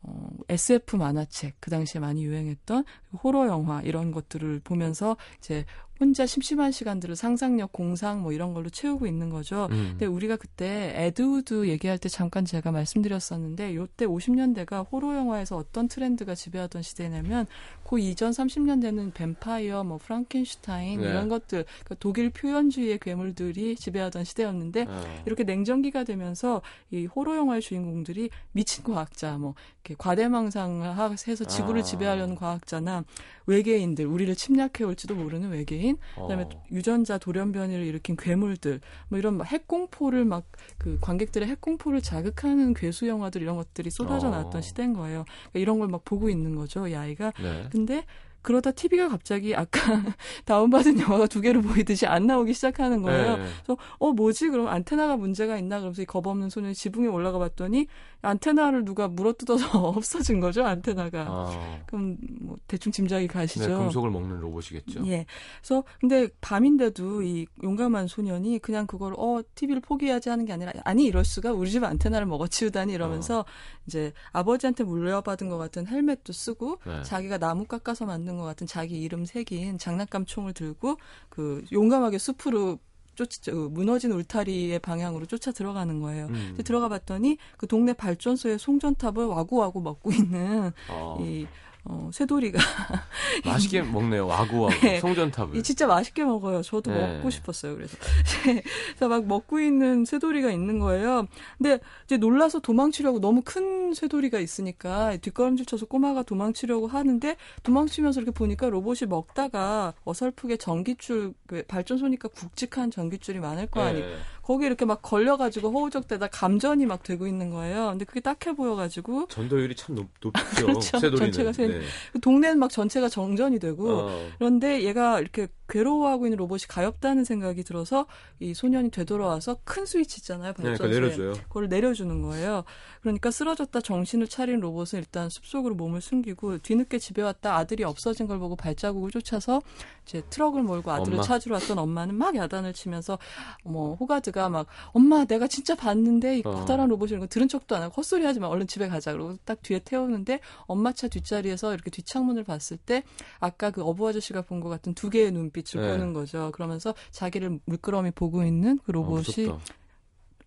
[0.02, 2.84] 어, SF 만화책 그 당시에 많이 유행했던
[3.24, 5.66] 호러 영화 이런 것들을 보면서 이제
[6.00, 9.68] 혼자 심심한 시간들을 상상력, 공상 뭐 이런 걸로 채우고 있는 거죠.
[9.72, 9.88] 음.
[9.92, 15.88] 근데 우리가 그때 에드 우드 얘기할 때 잠깐 제가 말씀드렸었는데 요때 50년대가 호러 영화에서 어떤
[15.88, 17.48] 트렌드가 지배하던 시대냐면
[17.84, 21.10] 그 이전 30년대는 뱀파이어, 뭐 프랑켄슈타인 네.
[21.10, 25.04] 이런 것들 그러니까 독일 표현주의의 괴물들이 지배하던 시대였는데 어.
[25.26, 31.80] 이렇게 냉전기가 되면서 이 호러 영화의 주인공들이 미친 과학자, 뭐 이렇게 과대망상을 하- 해서 지구를
[31.82, 31.84] 아.
[31.84, 33.04] 지배하려는 과학자나
[33.46, 36.64] 외계인들, 우리를 침략해 올지도 모르는 외계인, 그다음에 어.
[36.72, 40.46] 유전자 돌연변이를 일으킨 괴물들, 뭐 이런 막 핵공포를 막
[40.78, 44.32] 그 관객들의 핵공포를 자극하는 괴수 영화들 이런 것들이 쏟아져 어.
[44.32, 45.26] 나왔던 시대인 거예요.
[45.52, 47.32] 그러니까 이런 걸 막 보고 있는 거죠, 이 아이가.
[47.42, 47.68] 네.
[47.72, 48.04] 근데
[48.42, 49.80] 그러다 TV가 갑자기 아까
[50.46, 53.38] 다운받은 영화가 두 개로 보이듯이 안 나오기 시작하는 거예요.
[53.38, 53.44] 네.
[53.64, 57.88] 그래서 어 뭐지 그럼 안테나가 문제가 있나 그러면서 이 겁없는 소년이 지붕에 올라가 봤더니
[58.28, 61.80] 안테나를 누가 물어뜯어서 없어진 거죠 안테나가 아.
[61.88, 65.08] 그럼 뭐 대충 짐작이 가시죠 네, 금속을 먹는 로봇이겠죠.
[65.08, 65.26] 예
[65.62, 71.06] 그래서 근데 밤인데도 이 용감한 소년이 그냥 그걸 어 TV를 포기하지 하는 게 아니라 아니
[71.06, 73.46] 이럴 수가 우리 집 안테나를 먹어치우다니 이러면서
[73.86, 77.04] 이제 아버지한테 물려받은 것 같은 헬멧도 쓰고 네.
[77.04, 80.98] 자기가 나무 깎아서 만든 것 같은 자기 이름 새긴 장난감 총을 들고
[81.30, 82.80] 그 용감하게 숲으로
[83.18, 86.28] 쫓 어, 무너진 울타리의 방향으로 쫓아 들어가는 거예요.
[86.28, 86.58] 음.
[86.64, 91.18] 들어가 봤더니 그 동네 발전소의 송전탑을 와구와구 먹고 있는 어.
[91.20, 91.48] 이
[91.90, 92.60] 어, 쇠돌이가
[93.46, 94.28] 맛있게 먹네요.
[94.28, 94.80] 와구와구.
[94.82, 95.00] 네.
[95.00, 95.56] 송전탑을.
[95.56, 96.62] 이 진짜 맛있게 먹어요.
[96.62, 97.16] 저도 네.
[97.16, 97.76] 먹고 싶었어요.
[97.76, 97.98] 그래서
[98.90, 101.28] 그래서 막 먹고 있는 쇠돌이가 있는 거예요.
[101.58, 108.32] 근데 이제 놀라서 도망치려고 너무 큰 쇠돌이가 있으니까 뒷걸음질 쳐서 꼬마가 도망치려고 하는데 도망치면서 이렇게
[108.32, 114.06] 보니까 로봇이 먹다가 어설프게 전기줄 그 발전소니까 굵직한 전기줄이 많을 거 아니에요.
[114.06, 114.16] 네.
[114.48, 117.88] 거기 이렇게 막 걸려가지고 허우적대다 감전이 막 되고 있는 거예요.
[117.90, 120.32] 근데 그게 딱해 보여가지고 전도율이 참 높, 높죠.
[120.66, 121.00] 그렇죠.
[121.18, 121.82] 전체가 새- 네.
[122.14, 124.30] 그 동네는 막 전체가 정전이 되고 어.
[124.38, 128.06] 그런데 얘가 이렇게 괴로워하고 있는 로봇이 가엾다는 생각이 들어서
[128.40, 130.54] 이 소년이 되돌아와서 큰 스위치 있잖아요.
[130.54, 130.88] 네, 발전소에.
[130.88, 131.44] 그러니까 내려줘요.
[131.48, 132.64] 그걸 내려주는 거예요.
[133.02, 138.40] 그러니까 쓰러졌다 정신을 차린 로봇은 일단 숲속으로 몸을 숨기고 뒤늦게 집에 왔다 아들이 없어진 걸
[138.40, 139.62] 보고 발자국을 쫓아서
[140.06, 141.24] 이제 트럭을 몰고 아들을 엄마.
[141.24, 143.18] 찾으러 왔던 엄마는 막 야단을 치면서
[143.64, 146.52] 뭐 호가드가 막 엄마 내가 진짜 봤는데 이 어.
[146.52, 149.38] 커다란 로봇이 이런 거 들은 척도 안 하고 헛소리 하지 마 얼른 집에 가자 그러고
[149.46, 153.04] 딱 뒤에 태우는데 엄마 차 뒷자리에서 이렇게 뒷창문을 봤을 때
[153.40, 155.92] 아까 그 어부 아저씨가 본 것 같은 두 개의 눈빛 을 네.
[155.92, 156.52] 보는 거죠.
[156.54, 159.60] 그러면서 자기를 물끄러미 보고 있는 그 아, 로봇이 무섭다.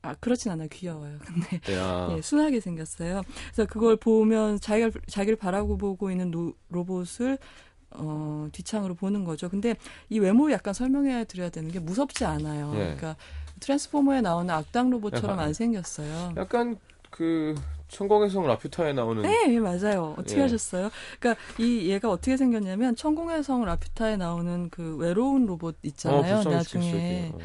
[0.02, 1.18] 아 그렇진 않아요 귀여워요.
[1.26, 2.08] 근데 야.
[2.16, 3.22] 예, 순하게 생겼어요.
[3.52, 7.38] 그래서 그걸 보면 자기가 자기를 바라고 보고 있는 노- 로봇을
[7.92, 9.48] 어, 뒷창으로 보는 거죠.
[9.48, 9.74] 근데
[10.08, 12.70] 이 외모 약간 설명해 드려야 되는 게 무섭지 않아요.
[12.74, 12.78] 예.
[12.78, 13.16] 그러니까
[13.58, 16.34] 트랜스포머에 나오는 악당 로봇처럼 안 생겼어요.
[16.36, 16.76] 약간
[17.10, 17.54] 그
[17.90, 20.14] 천공의 성 라퓨타에 나오는 네, 예, 맞아요.
[20.16, 20.42] 어떻게 예.
[20.42, 20.90] 하셨어요?
[21.18, 26.36] 그러니까 이 얘가 어떻게 생겼냐면 천공의 성 라퓨타에 나오는 그 외로운 로봇 있잖아요.
[26.38, 27.32] 어, 나중에.
[27.34, 27.38] 어.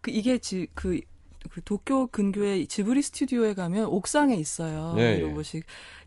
[0.00, 1.00] 그 이게 지, 그,
[1.50, 4.94] 그 도쿄 근교의 지브리 스튜디오에 가면 옥상에 있어요.
[4.96, 5.20] 네, 이 예.
[5.20, 5.44] 로봇이.
[5.54, 5.62] 이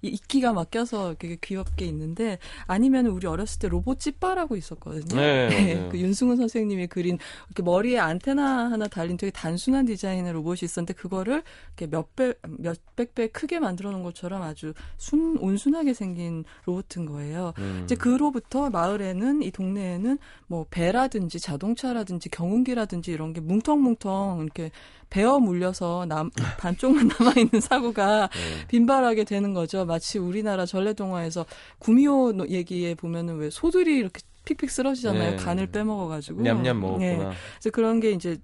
[0.08, 2.38] 이끼가 막 껴서 되게 귀엽게 있는데
[2.68, 5.16] 아니면 우리 어렸을 때 로봇 찌빠라고 있었거든요.
[5.20, 5.90] 네, 맞아요.
[5.90, 11.44] 그 윤승훈 선생님이 그린 이렇게 머리에 안테나 하나 달린 되게 단순한 디자인의 로봇이 있었는데 그거를
[11.78, 17.54] 이렇게 몇백 몇백 배 크게 만들어 놓은 것처럼 아주 순 온순하게 생긴 로봇인 거예요.
[17.60, 17.82] 음.
[17.84, 24.72] 이제 그로부터 마을에는 이 동네에는 뭐 배라든지 자동차라든지 경운기라든지 이런 게 뭉텅뭉텅 이렇게
[25.14, 28.68] 베어 물려서 남, 반쪽만 남아 있는 사고가 네.
[28.68, 29.86] 빈발하게 되는 거죠.
[29.94, 31.46] 마치 우리나라 전래동화에서
[31.78, 35.32] 구미호 노- 얘기에 보면은 왜 소들이 이렇게 픽픽 쓰러지잖아요.
[35.32, 35.36] 네.
[35.38, 36.42] 간을 빼먹어가지고.
[36.42, 36.74] 냠냠 예.
[36.74, 37.32] 먹었구나.
[37.60, 38.38] 그래서 그런 게 이제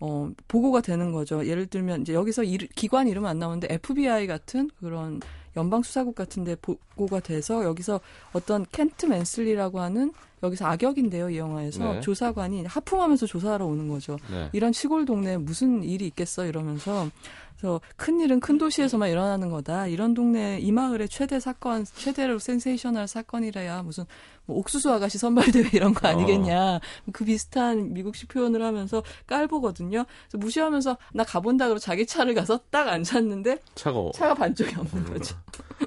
[0.00, 1.46] 어 보고가 되는 거죠.
[1.46, 5.20] 예를 들면 이제 여기서 일- 기관 이름 안 나오는데 FBI 같은 그런
[5.56, 8.00] 연방 수사국 같은데 보고가 돼서 여기서
[8.32, 10.10] 어떤 켄트 맨슬리라고 하는
[10.42, 12.00] 여기서 악역인데요, 이 영화에서 네.
[12.00, 14.16] 조사관이 하품하면서 조사하러 오는 거죠.
[14.30, 14.48] 네.
[14.52, 17.08] 이런 시골 동네에 무슨 일이 있겠어 이러면서
[17.64, 19.86] 그래서 큰 일은 큰 도시에서만 일어나는 거다.
[19.86, 24.04] 이런 동네 이 마을의 최대 사건, 최대로 센세이셔널 사건이래야 무슨
[24.44, 26.80] 뭐 옥수수 아가씨 선발 대회 이런 거 아니겠냐.
[27.14, 30.04] 그 비슷한 미국식 표현을 하면서 깔보거든요.
[30.28, 34.12] 그래서 무시하면서 나 가본다 그러고 자기 차를 가서 딱 앉았는데 차가워.
[34.12, 35.34] 차가 반쪽이 없는 거죠.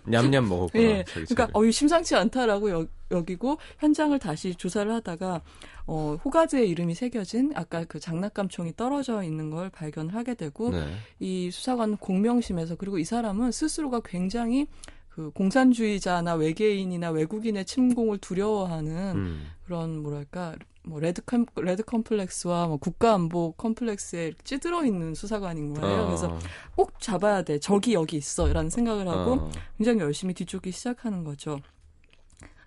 [0.05, 0.83] 냠냠 먹었구나.
[0.83, 1.05] 예.
[1.13, 1.47] 그러니까.
[1.53, 5.41] 어, 이 심상치 않다라고 여, 여기고 현장을 다시 조사를 하다가
[5.85, 10.85] 어, 호가스의 이름이 새겨진 아까 그 장난감 총이 떨어져 있는 걸 발견을 하게 되고 네.
[11.19, 14.67] 이 수사관 공명심에서 그리고 이 사람은 스스로가 굉장히
[15.09, 19.47] 그 공산주의자나 외계인이나 외국인의 침공을 두려워하는 음.
[19.65, 26.03] 그런 뭐랄까 뭐 레드 컴 레드 컴플렉스와 뭐 국가 안보 컴플렉스에 찌들어 있는 수사관인 거예요.
[26.03, 26.05] 어.
[26.05, 26.39] 그래서
[26.75, 27.59] 꼭 잡아야 돼.
[27.59, 29.51] 적이 여기 있어라는 생각을 하고 어.
[29.77, 31.59] 굉장히 열심히 뒤쫓기 시작하는 거죠.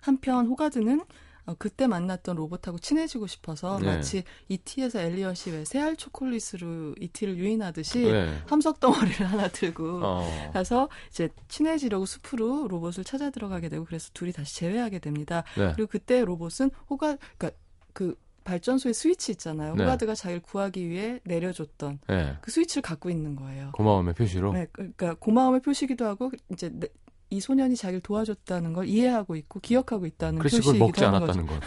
[0.01, 1.01] 한편 호가드는
[1.47, 3.87] 어, 그때 만났던 로봇하고 친해지고 싶어서 네.
[3.87, 8.37] 마치 이티에서 엘리엇이 왜 새알 초콜릿으로 이티를 유인하듯이 네.
[8.45, 10.51] 함석 덩어리를 하나 들고 어.
[10.53, 15.43] 가서 이제 친해지려고 숲으로 로봇을 찾아 들어가게 되고 그래서 둘이 다시 재회하게 됩니다.
[15.57, 15.71] 네.
[15.75, 17.59] 그리고 그때 로봇은 호가 그러니까
[17.93, 19.75] 그 발전소의 스위치 있잖아요.
[19.75, 19.83] 네.
[19.83, 22.37] 호가드가 자기를 구하기 위해 내려줬던 네.
[22.41, 23.71] 그 스위치를 갖고 있는 거예요.
[23.73, 24.53] 고마움의 표시로.
[24.53, 26.87] 네, 그러니까 고마움의 표시기도 하고 이제 내-
[27.31, 31.45] 이 소년이 자기를 도와줬다는 걸 이해하고 있고 기억하고 있다는 그렇지 그걸 먹지 않았다는.
[31.47, 31.59] 건.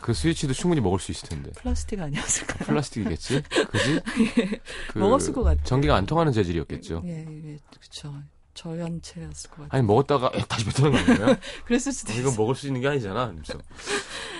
[0.00, 1.52] 그 스위치도 충분히 먹을 수 있을 텐데.
[1.52, 2.66] 플라스틱 아니었을까요?
[2.66, 3.42] 플라스틱이겠지?
[3.70, 4.00] 그지?
[4.92, 5.62] 그 먹었을 것 같아요.
[5.64, 7.02] 전기가 안 통하는 재질이었겠죠.
[7.06, 8.12] 예, 예, 그렇죠.
[8.54, 9.68] 저연체였을 것 같아요.
[9.70, 11.36] 아니 먹었다가 다시 뱉어는 거 아니에요?
[11.64, 12.26] 그랬을 수도 어, 있어요.
[12.26, 13.32] 이건 먹을 수 있는 게 아니잖아.
[13.32, 13.58] 그래서.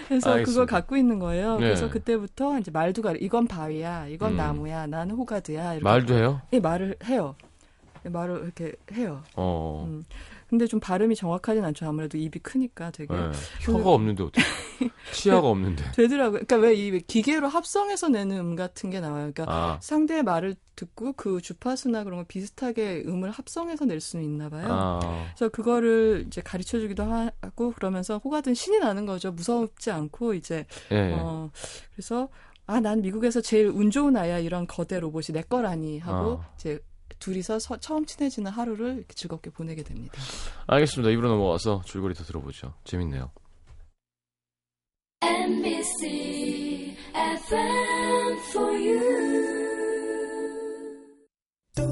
[0.08, 0.42] 그래서.
[0.42, 1.52] 그걸 갖고 있는 거예요.
[1.54, 1.66] 네.
[1.66, 3.16] 그래서 그때부터 이제 말도 가려.
[3.20, 4.36] 이건 바위야, 이건 음.
[4.36, 5.74] 나무야, 나는 호가드야.
[5.74, 6.42] 이렇게 말도 해요?
[6.52, 7.36] 예, 말을 해요.
[8.04, 9.22] 예, 말을 이렇게 해요.
[9.36, 9.86] 어.
[9.88, 10.04] 음.
[10.54, 11.86] 근데 좀 발음이 정확하진 않죠.
[11.88, 13.30] 아무래도 입이 크니까 되게 네.
[13.62, 14.42] 혀가 없는데 어떻게?
[15.12, 15.84] 치아가 없는데.
[15.96, 16.42] 되더라고요.
[16.46, 19.32] 그러니까 왜 이 기계로 합성해서 내는 음 같은 게 나와요.
[19.34, 19.78] 그러니까 아.
[19.80, 24.66] 상대의 말을 듣고 그 주파수나 그런 거 비슷하게 음을 합성해서 낼 수는 있나 봐요.
[24.70, 25.00] 아.
[25.34, 29.32] 그래서 그거를 이제 가르쳐 주기도 하고 그러면서 호가든 신이 나는 거죠.
[29.32, 31.12] 무섭지 않고 이제 예.
[31.18, 31.50] 어
[31.94, 32.28] 그래서
[32.66, 36.50] 아 난 미국에서 제일 운 좋은 아야 이런 거대 로봇이 내 거라니 하고 아.
[36.54, 36.78] 이제
[37.18, 40.20] 둘이서 서- 처음 친해지는 하루를 이렇게 즐겁게 보내게 됩니다.
[40.66, 41.10] 알겠습니다.
[41.10, 42.74] 입으로 넘어가서 줄거리 더 들어보죠.
[42.84, 43.30] 재밌네요.
[45.22, 49.34] NBC FM for you.
[51.76, 51.82] 또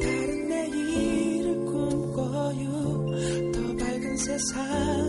[0.00, 2.72] 다른 내일을 꿈꿔요
[3.52, 5.03] 더 밝은 세상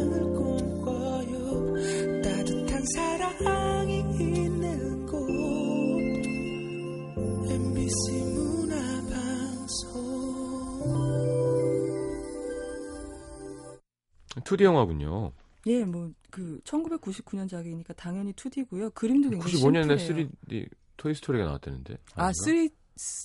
[14.45, 15.33] 2D 영화군요.
[15.67, 18.93] 예, 뭐 그 1999년작이니까 당연히 2D고요.
[18.93, 20.27] 그림도 굉장히 95년에 심플해요.
[20.49, 21.93] 3D 토이스토리가 나왔다는데.
[22.15, 22.33] 아, 아닌가?
[22.43, 22.69] 3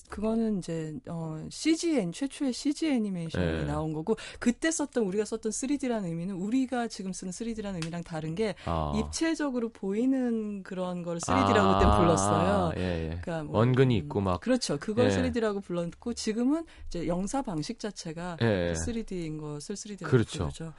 [0.09, 3.65] 그거는 이제 어 CG 애 최초의 CG 애니메이션이 네.
[3.65, 8.57] 나온 거고 그때 썼던 우리가 썼던 3D라는 의미는 우리가 지금 쓰는 3D라는 의미랑 다른 게
[8.65, 8.93] 아.
[8.97, 12.73] 입체적으로 보이는 그런 걸 3D라고 그때 불렀어요.
[12.79, 13.09] 예, 예.
[13.23, 14.41] 그러니까 뭐, 원근이 음, 있고 막.
[14.41, 14.77] 그렇죠.
[14.77, 15.17] 그걸 예.
[15.17, 18.73] 3D라고 불렀고 지금은 이제 영사 방식 자체가 예, 예.
[18.73, 20.39] 3D인 것을 3D라고 그렇죠.
[20.47, 20.73] 부르죠.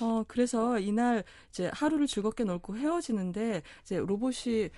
[0.00, 4.70] 어 그래서 이날 이제 하루를 즐겁게 놀고 헤어지는데 이제 로봇이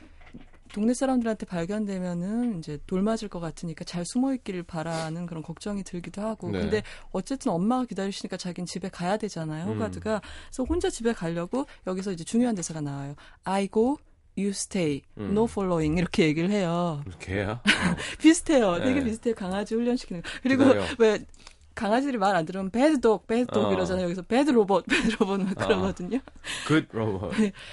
[0.73, 6.23] 동네 사람들한테 발견되면은 이제 돌 맞을 것 같으니까 잘 숨어 있기를 바라는 그런 걱정이 들기도
[6.23, 6.51] 하고.
[6.51, 6.61] 네.
[6.61, 9.67] 근데 어쨌든 엄마가 기다리시니까 자기는 집에 가야 되잖아요.
[9.67, 9.75] 음.
[9.75, 10.21] 호가드가.
[10.49, 13.15] 그래서 혼자 집에 가려고 여기서 이제 중요한 대사가 나와요.
[13.45, 13.99] I go,
[14.37, 15.31] you stay, 음.
[15.33, 17.03] no following 이렇게 얘기를 해요.
[17.19, 17.63] 개야?
[18.21, 18.79] 비슷해요.
[18.79, 19.05] 되게 네.
[19.05, 19.35] 비슷해요.
[19.35, 20.29] 강아지 훈련시키는 거.
[20.43, 20.85] 그리고 기다려.
[20.99, 21.19] 왜
[21.81, 23.73] 강아지들이 말 안 들으면 bad dog, bad dog 어.
[23.73, 24.05] 이러잖아요.
[24.05, 25.67] 여기서 bad robot, bad robot 막 어.
[25.67, 26.19] 그러거든요.
[26.67, 27.33] good robot.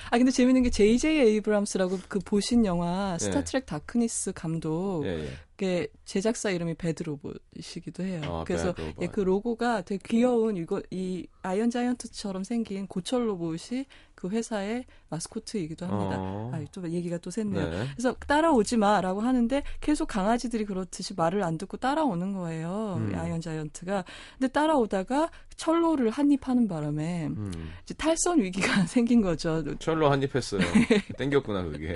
[0.10, 1.20] 아 근데 재밌는 게 J.J.
[1.20, 3.26] 에이브람스라고 그 보신 영화 네.
[3.26, 5.30] 스타트랙 다크니스 감독 예, 예.
[5.58, 8.22] 그 제작사 이름이 Bad Robot이시기도 해요.
[8.26, 8.74] 어, 그래서.
[9.02, 13.86] 예, 그 로고가 되게 귀여운 이거 이 아이언 자이언트처럼 생긴 고철 로봇이
[14.18, 16.16] 그 회사의 마스코트이기도 합니다.
[16.20, 16.52] 어.
[16.52, 17.70] 아, 또 얘기가 또 샜네요.
[17.70, 17.88] 네.
[17.96, 22.96] 그래서 따라오지 마라고 하는데 계속 강아지들이 그렇듯이 말을 안 듣고 따라오는 거예요.
[22.98, 23.14] 음.
[23.16, 24.04] 아이언 자이언트가.
[24.40, 27.74] 근데 따라오다가 철로를 한입 하는 바람에 음.
[27.84, 29.64] 이제 탈선 위기가 생긴 거죠.
[29.78, 30.62] 철로 한입 했어요.
[31.18, 31.94] 땡겼구나, 그게.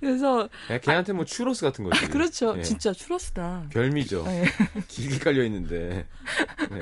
[0.00, 2.06] 그래서 그냥 걔한테 뭐 추로스 같은 거지.
[2.08, 2.54] 그렇죠.
[2.56, 2.62] 예.
[2.62, 3.66] 진짜 추러스다.
[3.70, 4.24] 별미죠.
[4.26, 4.44] 예.
[4.88, 6.06] 길게 깔려 있는데.
[6.70, 6.80] 네.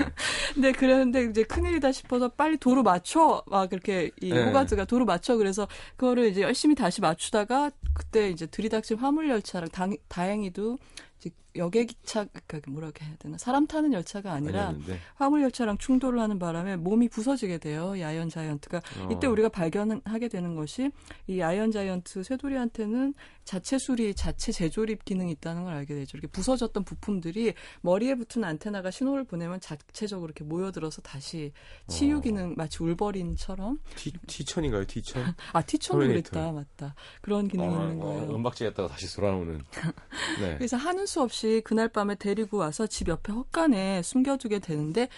[0.55, 4.44] 근데 그랬는데 이제 큰일이다 싶어서 빨리 도로 맞춰 막 이렇게 이 네.
[4.44, 9.71] 호가드 가 도로 맞춰 그래서 그거를 이제 열심히 다시 맞추다가 그때 이제 들이닥친 화물 열차랑
[9.71, 10.79] 당, 다행히도
[11.19, 14.99] 이제 여객기차 그러니까 뭐라고 해야 되나 사람 타는 열차가 아니라 아니었는데.
[15.14, 17.95] 화물 열차랑 충돌을 하는 바람에 몸이 부서지게 돼요.
[17.97, 18.79] 이 아이언 자이언트가.
[18.79, 19.09] 어.
[19.12, 20.90] 이때 우리가 발견하게 되는 것이
[21.27, 23.14] 이 아이언 자이언트 쇠돌이한테는
[23.45, 26.16] 자체 수리, 자체 재조립 기능이 있다는 걸 알게 되죠.
[26.19, 31.53] 이렇게 부서졌던 부품들이 머리에 붙은 안테나가 신호를 보내면 자체적으로 이렇게 모여들어서 다시
[31.87, 32.21] 치유 어.
[32.21, 35.35] 기능 마치 울버린처럼 T, T천인가요, T천?
[35.53, 36.31] 아 터미네이터.
[36.31, 38.35] 그랬다 맞다 그런 기능이 있는 거예요.
[38.35, 39.62] 은박지 했다가 다시 돌아오는.
[40.40, 40.57] 네.
[40.57, 45.09] 그래서 하는 수 없이 그날 밤에 데리고 와서 집 옆에 헛간에 숨겨두게 되는데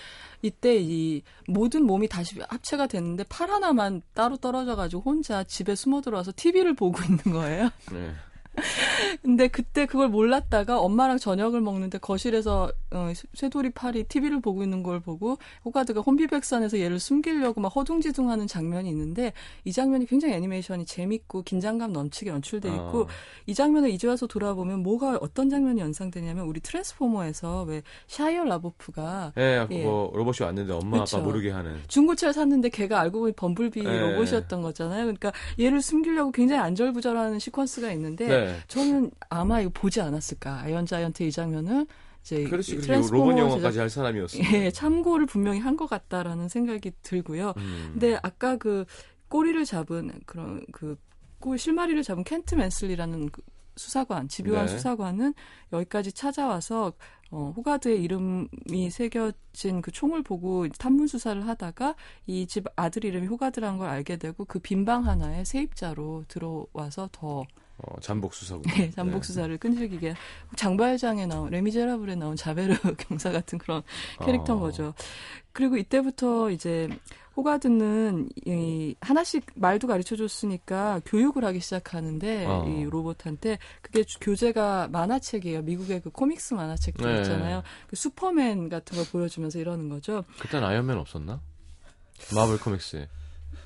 [0.42, 6.32] 이때 이 모든 몸이 다시 합체가 됐는데 팔 하나만 따로 떨어져가지고 혼자 집에 숨어 들어와서
[6.34, 7.70] TV를 보고 있는 거예요.
[7.92, 8.12] 네.
[9.22, 15.00] 근데 그때 그걸 몰랐다가 엄마랑 저녁을 먹는데 거실에서 어, 쇠돌이 팔이 TV를 보고 있는 걸
[15.00, 19.32] 보고 호가드가 혼비백산에서 얘를 숨기려고 막 허둥지둥하는 장면이 있는데
[19.64, 23.06] 이 장면이 굉장히 애니메이션이 재밌고 긴장감 넘치게 연출돼 있고 어.
[23.46, 29.66] 이 장면을 이제 와서 돌아보면 뭐가 어떤 장면이 연상되냐면 우리 트랜스포머에서 왜 샤이어 라보프가 예,
[29.70, 29.84] 예.
[29.84, 31.18] 뭐 로봇이 왔는데 엄마 그쵸.
[31.18, 31.76] 아빠 모르게 하는.
[31.88, 34.00] 중고차를 샀는데 걔가 알고 보니 범블비 네.
[34.00, 35.02] 로봇이었던 거잖아요.
[35.02, 38.47] 그러니까 얘를 숨기려고 굉장히 안절부절하는 시퀀스가 있는데 네.
[38.68, 40.60] 저는 아마 이거 보지 않았을까.
[40.62, 41.86] 아이언 자이언트 이 장면을
[42.22, 42.86] 이제 그렇지, 이 그렇지.
[42.86, 44.38] 트랜스포머 로봇 제작- 영화까지 할 사람이었어.
[44.52, 47.54] 예, 참고를 분명히 한 것 같다라는 생각이 들고요.
[47.56, 47.88] 음.
[47.92, 48.84] 근데 아까 그
[49.28, 50.96] 꼬리를 잡은 그런 그
[51.38, 53.42] 꼬리 실마리를 잡은 켄트 맨슬리라는 그
[53.76, 54.72] 수사관, 집요한 네.
[54.72, 55.34] 수사관은
[55.72, 56.92] 여기까지 찾아와서
[57.30, 61.94] 어, 호가드의 이름이 새겨진 그 총을 보고 탐문 수사를 하다가
[62.26, 67.44] 이 집 아들 이름이 호가드라는 걸 알게 되고 그 빈방 하나에 세입자로 들어와서 더
[67.78, 68.62] 어, 잠복 수사고.
[68.62, 70.14] 네, 잠복 수사를 끈질기게
[70.56, 73.82] 장발장에 나온 레미제라블에 나온 자베르 경사 같은 그런
[74.24, 74.62] 캐릭터인 어.
[74.62, 74.94] 거죠.
[75.52, 76.88] 그리고 이때부터 이제
[77.36, 82.64] 호가드는 이 하나씩 말도 가르쳐 줬으니까 교육을 하기 시작하는데 어.
[82.68, 85.62] 이 로봇한테 그게 주- 교재가 만화책이에요.
[85.62, 87.18] 미국의 그 코믹스 만화책들 네.
[87.20, 87.62] 있잖아요.
[87.86, 90.24] 그 슈퍼맨 같은 걸 보여주면서 이러는 거죠.
[90.40, 91.40] 그땐 아이언맨 없었나?
[92.34, 93.08] 마블 코믹스에.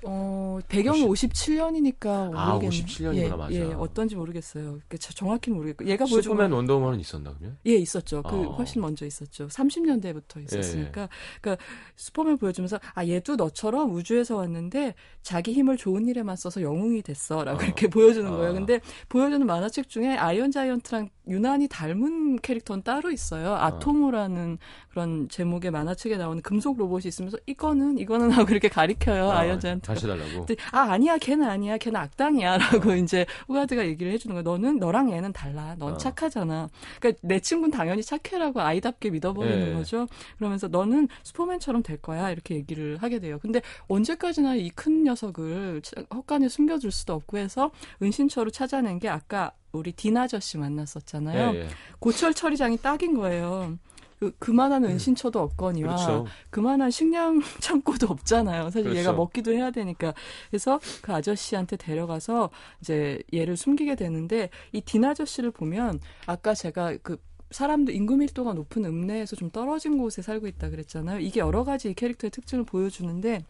[0.04, 2.84] 어, 배경이 57년이니까 아, 모르겠네요.
[2.86, 3.54] 57년이구나, 예, 맞아.
[3.54, 4.64] 예, 어떤지 모르겠어요.
[4.64, 7.56] 그러니까 저- 정확히는 모르겠고 얘가 보여준 슈퍼맨 건- 원더우먼은 있었나 그러면?
[7.66, 8.22] 예, 있었죠.
[8.22, 8.42] 그 어.
[8.54, 9.48] 훨씬 먼저 있었죠.
[9.48, 11.08] 30년대부터 있었으니까.
[11.40, 11.64] 그러니까
[11.96, 17.64] 슈퍼맨 보여주면서 아 얘도 너처럼 우주에서 왔는데 자기 힘을 좋은 일에만 써서 영웅이 됐어라고 어.
[17.64, 18.36] 이렇게 보여주는 어.
[18.36, 18.54] 거예요.
[18.54, 23.54] 근데 보여주는 만화책 중에 아이언 자이언트랑 유난히 닮은 캐릭터는 따로 있어요.
[23.54, 24.58] 아토모라는
[24.90, 29.30] 그런 제목의 만화책에 나오는 금속 로봇이 있으면서 이거는 이거는 하고 이렇게 가리켜요.
[29.30, 29.91] 아, 아이언 자이언트.
[29.94, 30.46] 다시 해달라고.
[30.46, 32.96] 근데 아 아니야 걔는 아니야 걔는 악당이야라고 어.
[32.96, 35.96] 이제 호가드가 얘기를 해주는 거야 너는 너랑 얘는 달라 넌 어.
[35.96, 36.68] 착하잖아
[37.00, 39.72] 그러니까 내 친구는 당연히 착해라고 아이답게 믿어버리는 예.
[39.74, 40.06] 거죠
[40.38, 46.02] 그러면서 너는 슈퍼맨처럼 될 거야 이렇게 얘기를 하게 돼요 근데 언제까지나 이 큰 녀석을 차-
[46.14, 47.70] 헛간에 숨겨둘 수도 없고 해서
[48.02, 51.68] 은신처로 찾아낸 게 아까 우리 딘 아저씨 만났었잖아요 예, 예.
[51.98, 53.78] 고철 처리장이 딱인 거예요
[54.22, 56.26] 그, 그만한 은신처도 없거니와 그렇죠.
[56.50, 58.64] 그만한 식량 창고도 없잖아요.
[58.66, 58.98] 사실 그렇죠.
[59.00, 60.14] 얘가 먹기도 해야 되니까.
[60.48, 67.16] 그래서 그 아저씨한테 데려가서 이제 얘를 숨기게 되는데 이 딘 아저씨를 보면 아까 제가 그
[67.50, 71.18] 사람도 인구 밀도가 높은 읍내에서 좀 떨어진 곳에 살고 있다 그랬잖아요.
[71.18, 73.44] 이게 여러 가지 이 캐릭터의 특징을 보여주는데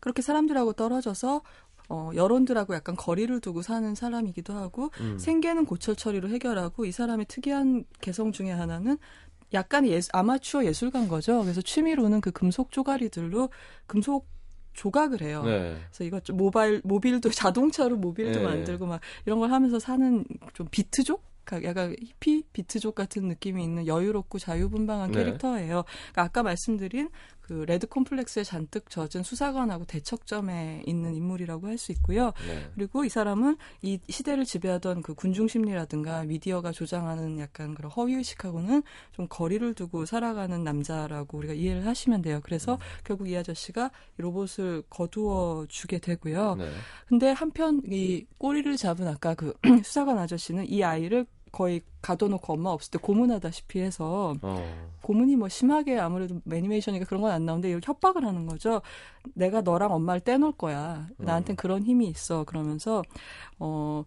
[0.00, 1.40] 그렇게 사람들하고 떨어져서
[1.88, 5.18] 어, 여론들하고 약간 거리를 두고 사는 사람이기도 하고 음.
[5.18, 8.98] 생계는 고철 처리로 해결하고 이 사람의 특이한 개성 중에 하나는
[9.54, 11.42] 약간 예, 아마추어 예술가인 거죠.
[11.42, 13.50] 그래서 취미로는 그 금속 조가리들로
[13.86, 14.28] 금속
[14.72, 15.42] 조각을 해요.
[15.44, 15.76] 네.
[15.90, 18.44] 그래서 이것 좀 모바일 모빌도 자동차로 모빌도 네.
[18.44, 23.86] 만들고 막 이런 걸 하면서 사는 좀 비트족 가- 약간 히피 비트족 같은 느낌이 있는
[23.86, 25.18] 여유롭고 자유분방한 네.
[25.24, 25.84] 캐릭터예요.
[26.12, 27.10] 그러니까 아까 말씀드린
[27.42, 32.32] 그 레드 콤플렉스에 잔뜩 젖은 수사관하고 대척점에 있는 인물이라고 할 수 있고요.
[32.46, 32.70] 네.
[32.74, 38.82] 그리고 이 사람은 이 시대를 지배하던 그 군중 심리라든가 미디어가 조장하는 약간 그런 허위 의식하고는
[39.12, 42.40] 좀 거리를 두고 살아가는 남자라고 우리가 이해를 하시면 돼요.
[42.42, 46.54] 그래서 결국 이 아저씨가 이 로봇을 거두어 주게 되고요.
[46.56, 46.70] 네.
[47.06, 49.52] 근데 한편 이 꼬리를 잡은 아까 그
[49.84, 54.88] 수사관 아저씨는 이 아이를 거의 가둬놓고 엄마 없을 때 고문하다시피 해서 어.
[55.02, 58.80] 고문이 뭐 심하게 아무래도 애니메이션이니까 그런 건 안 나오는데 협박을 하는 거죠.
[59.34, 61.06] 내가 너랑 엄마를 떼놓을 거야.
[61.18, 62.44] 나한텐 그런 힘이 있어.
[62.44, 63.02] 그러면서
[63.58, 64.04] 어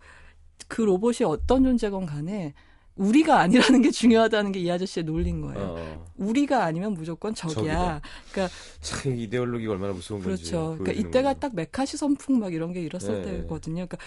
[0.67, 2.53] 그 로봇이 어떤 존재건 간에
[2.95, 5.75] 우리가 아니라는 게 중요하다는 게 이 아저씨의 논리인 거예요.
[5.77, 6.05] 어.
[6.15, 7.55] 우리가 아니면 무조건 적이야.
[7.55, 8.01] 적이다.
[8.31, 10.49] 그러니까 참 이데올로기가 얼마나 무서운 건지.
[10.49, 10.77] 그렇죠.
[10.79, 11.39] 그러니까 이때가 거죠.
[11.41, 13.31] 딱 메카시 선풍 막 이런 게 일었을 네.
[13.41, 13.86] 때거든요.
[13.86, 13.97] 그러니까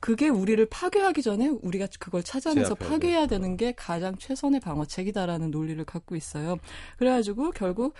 [0.00, 6.16] 그게 우리를 파괴하기 전에 우리가 그걸 찾아내서 파괴해야 되는 게 가장 최선의 방어책이다라는 논리를 갖고
[6.16, 6.58] 있어요.
[6.98, 7.94] 그래가지고 결국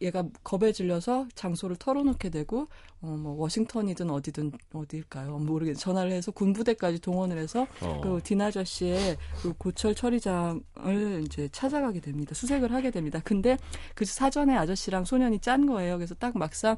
[0.00, 2.66] 얘가 겁에 질려서 장소를 털어놓게 되고
[3.02, 5.38] 어 뭐 워싱턴이든 어디든 어디일까요?
[5.38, 8.00] 모르겠 전화를 해서 군부대까지 동원을 해서 어.
[8.02, 12.34] 그 딘 아저씨의 그 고철 처리장을 이제 찾아가게 됩니다.
[12.34, 13.20] 수색을 하게 됩니다.
[13.24, 13.56] 근데
[13.94, 15.96] 그 사전에 아저씨랑 소년이 짠 거예요.
[15.98, 16.76] 그래서 딱 막상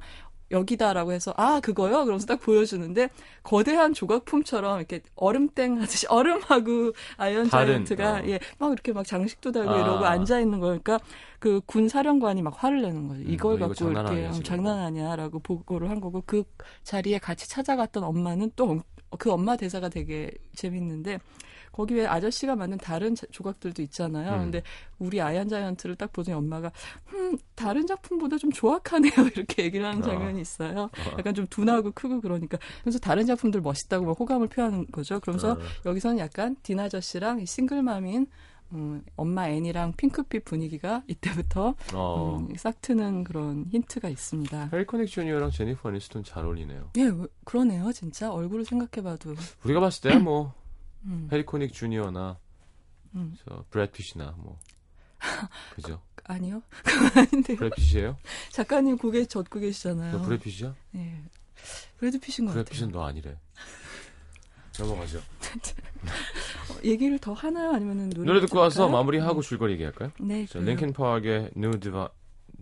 [0.51, 2.05] 여기다라고 해서 아 그거요?
[2.05, 3.09] 그러면서 딱 보여주는데
[3.43, 8.23] 거대한 조각품처럼 이렇게 얼음땡 하듯이 얼음하고 아이언 다른, 자이언트가 어.
[8.25, 9.81] 예막 이렇게 막 장식도 달고 아.
[9.81, 10.99] 이러고 앉아 있는 거니까
[11.39, 13.21] 그 군 사령관이 막 화를 내는 거죠.
[13.23, 14.43] 이걸 음, 갖고 장난 이렇게 아니야, 어.
[14.43, 16.45] 장난 아니야라고 보고를 한 거고 그
[16.85, 18.81] 자리에 같이 찾아갔던 엄마는 또
[19.17, 21.21] 그 엄마 대사가 되게 재밌는데
[21.75, 24.35] 거기 왜 아저씨가 만든 다른 자- 조각들도 있잖아요.
[24.35, 24.39] 음.
[24.43, 24.63] 근데
[25.01, 26.71] 우리 아이언 자이언트를 딱 보더니 엄마가
[27.15, 30.03] 음 다른 작품보다 좀 조악하네요 이렇게 얘기를 하는 어.
[30.07, 30.89] 장면이 있어요.
[31.19, 35.19] 약간 좀 둔하고 크고 그러니까 그래서 다른 작품들 멋있다고 막 호감을 표하는 거죠.
[35.19, 35.59] 그러면서 어.
[35.85, 38.27] 여기서는 약간 딘 아저씨랑 이 싱글맘인
[38.73, 42.39] 음, 엄마 애니랑 핑크빛 분위기가 이때부터 어.
[42.49, 44.71] 음, 싹 트는 그런 힌트가 있습니다.
[44.73, 46.91] 해리 코닉 주니어랑 제니퍼 아니스톤 잘 어울리네요.
[46.97, 49.35] 예, 왜- 그러네요, 진짜 얼굴을 생각해봐도.
[49.65, 50.55] 우리가 봤을 때뭐
[51.05, 52.39] 음, 해리 코닉 주니어나
[53.15, 53.37] 음.
[53.45, 54.59] 저 브래드 피시나 뭐
[55.75, 56.01] 그죠?
[56.25, 57.71] 아니요, 그건 아닌데요.
[57.77, 58.17] 피시예요?
[58.51, 60.19] 작가님 고개 젓고 계시잖아요.
[60.19, 60.75] 너 브래드 피시야?
[60.97, 61.21] 예,
[61.99, 62.65] 브래드 피신 것 같아요.
[62.65, 63.37] 피시는 너 아니래.
[64.79, 65.19] 넘어가죠.
[66.71, 68.89] 어, 얘기를 더 하나요, 아니면은 노래 노래 듣고 와서?
[68.89, 70.11] 마무리하고 줄거리 얘기할까요?
[70.19, 70.59] 네, 자.
[70.59, 72.09] 링킨 파크의 New Divi-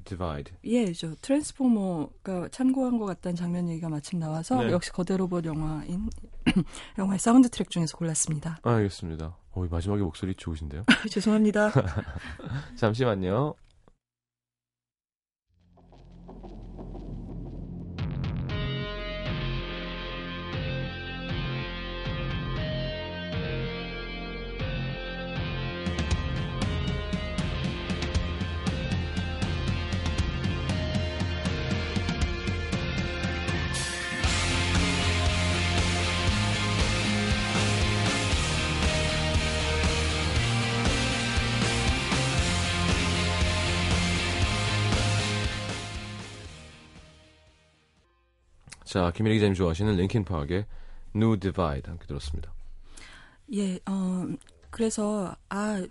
[0.05, 0.55] Divide.
[0.65, 4.73] 예, 저 트랜스포머가 참고한 것 같다는 장면 얘기가 마침 나와서 네.
[4.73, 6.09] 역시 거대 로봇 영화인
[6.99, 8.59] 영화의 사운드 트랙 중에서 골랐습니다.
[8.63, 9.37] 아, 알겠습니다.
[9.53, 10.85] 어, 이 마지막에 목소리 좋으신데요?
[11.11, 11.71] 죄송합니다.
[12.77, 13.55] 잠시만요.
[48.93, 50.67] 자, 김일희 기자님 좋아하시는 링킨 파악의
[51.17, 52.53] New Divide 함께 들었습니다.
[53.55, 54.29] 예, 어,
[54.69, 55.83] 그래서 아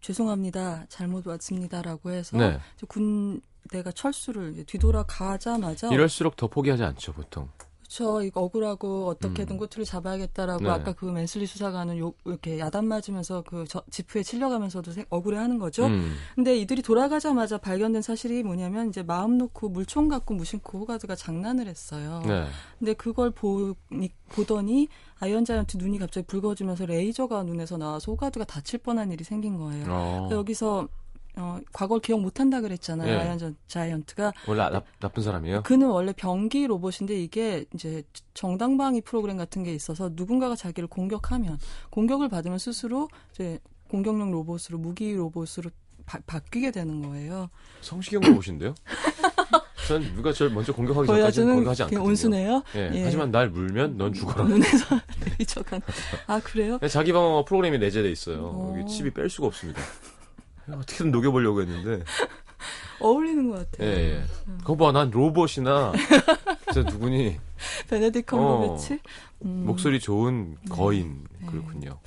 [0.00, 2.58] 죄송합니다, 잘못 왔습니다라고 해서 네.
[2.88, 7.48] 군대가 철수를 이제 뒤돌아 가자마자 이럴수록 더 포기하지 않죠, 보통.
[7.88, 8.22] 그렇죠.
[8.22, 9.58] 이거 억울하고 어떻게든 음.
[9.58, 10.68] 꼬투리 잡아야겠다라고 네.
[10.68, 15.86] 아까 그 맨슬리 수사관은 욕 이렇게 야단 맞으면서 그 저, 지프에 찔려가면서도 생- 억울해하는 거죠.
[15.86, 16.14] 음.
[16.34, 22.22] 근데 이들이 돌아가자마자 발견된 사실이 뭐냐면 이제 마음 놓고 물총 갖고 무심코 호가드가 장난을 했어요.
[22.26, 22.44] 네.
[22.78, 24.88] 근데 그걸 보니, 보더니
[25.20, 29.86] 아이언 자이언트 눈이 갑자기 붉어지면서 레이저가 눈에서 나와서 호가드가 다칠 뻔한 일이 생긴 거예요.
[29.88, 30.28] 어.
[30.30, 30.88] 여기서
[31.38, 33.08] 어, 과거를 기억 못한다 그랬잖아요.
[33.12, 33.16] 예.
[33.18, 35.62] 아이언 자- 자이언트가 원래 나, 나쁜 사람이에요?
[35.62, 38.02] 그는 원래 병기 로봇인데 이게 이제
[38.34, 41.58] 정당방위 프로그램 같은 게 있어서 누군가가 자기를 공격하면
[41.90, 43.58] 공격을 받으면 스스로 이제
[43.88, 45.70] 공격용 로봇으로 무기 로봇으로
[46.06, 47.50] 바, 바뀌게 되는 거예요.
[47.82, 48.74] 성시경 로봇인데요?
[49.86, 52.06] 전 누가 저를 먼저 공격하기 전까지는 공격하지 않거든요.
[52.06, 52.62] 온순해요.
[52.74, 53.04] 예, 예.
[53.04, 54.44] 하지만 날 물면 넌 죽어라.
[54.44, 54.84] 눈에서
[55.24, 55.80] 내리쳐간.
[56.26, 56.78] 아 그래요?
[56.90, 58.50] 자기 방어 프로그램이 내재돼 있어요.
[58.54, 58.74] 어.
[58.78, 59.80] 여기 칩이 뺄 수가 없습니다.
[60.74, 62.04] 어떻게든 녹여보려고 했는데
[63.00, 63.90] 어울리는 것 예, 같아요.
[63.90, 64.24] 예.
[64.58, 65.92] 그거 봐, 난 로봇이나
[66.72, 67.38] 진짜 누구니
[67.88, 68.98] 베네딕 컴버배치.
[69.44, 69.64] 음.
[69.66, 71.46] 목소리 좋은 거인 네.
[71.46, 72.00] 그렇군요.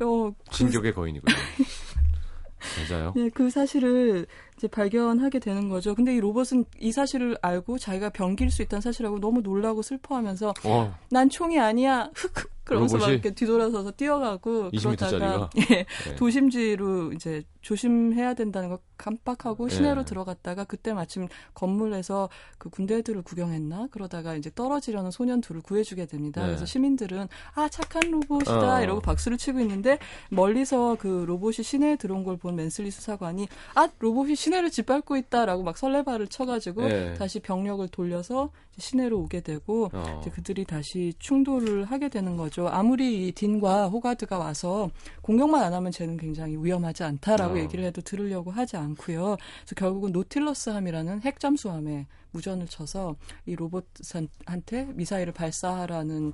[0.00, 1.34] 어, 그 진격의 거인이군요.
[2.90, 3.12] 맞아요.
[3.16, 4.26] 네, 그 사실을
[4.62, 5.92] 이제 발견하게 되는 거죠.
[5.96, 10.94] 근데 이 로봇은 이 사실을 알고 자기가 병길 수 있다는 사실하고 너무 놀라고 슬퍼하면서 어,
[11.10, 12.10] 난 총이 아니야.
[12.14, 13.08] 흑흑 그러면서 막?
[13.08, 15.50] 이렇게 뒤돌아서서 뛰어가고 20m 그러다가?
[15.58, 16.14] 예, 네.
[16.16, 19.74] 도심지로 이제 조심해야 된다는 걸 깜빡하고 네.
[19.74, 26.06] 시내로 들어갔다가 그때 마침 건물에서 그 군대 애들을 구경했나 그러다가 이제 떨어지려는 소년 둘을 구해주게
[26.06, 26.40] 됩니다.
[26.42, 26.46] 네.
[26.48, 28.82] 그래서 시민들은 아 착한 로봇이다 어.
[28.82, 29.98] 이러고 박수를 치고 있는데
[30.30, 35.62] 멀리서 그 로봇이 시내에 들어온 걸 본 맨슬리 수사관이 아 로봇이 시내 를 짓밟고 있다라고
[35.62, 37.14] 막 설레발을 쳐가지고 네.
[37.14, 40.18] 다시 병력을 돌려서 시내로 오게 되고 어.
[40.20, 42.68] 이제 그들이 다시 충돌을 하게 되는 거죠.
[42.68, 44.90] 아무리 이 딘과 호가드가 와서
[45.22, 47.58] 공격만 안 하면 쟤는 굉장히 위험하지 않다라고 어.
[47.58, 49.36] 얘기를 해도 들으려고 하지 않고요.
[49.36, 56.32] 그래서 결국은 노틸러스함이라는 핵 잠수함에 무전을 쳐서 이 로봇한테 미사일을 발사하라는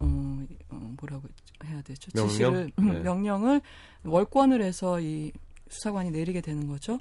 [0.00, 1.28] 어, 어, 뭐라고
[1.64, 2.10] 해야 되죠?
[2.14, 2.28] 명령?
[2.28, 3.00] 지시를 음, 네.
[3.00, 3.60] 명령을
[4.04, 5.32] 월권을 해서 이
[5.68, 6.98] 수사관이 내리게 되는 거죠.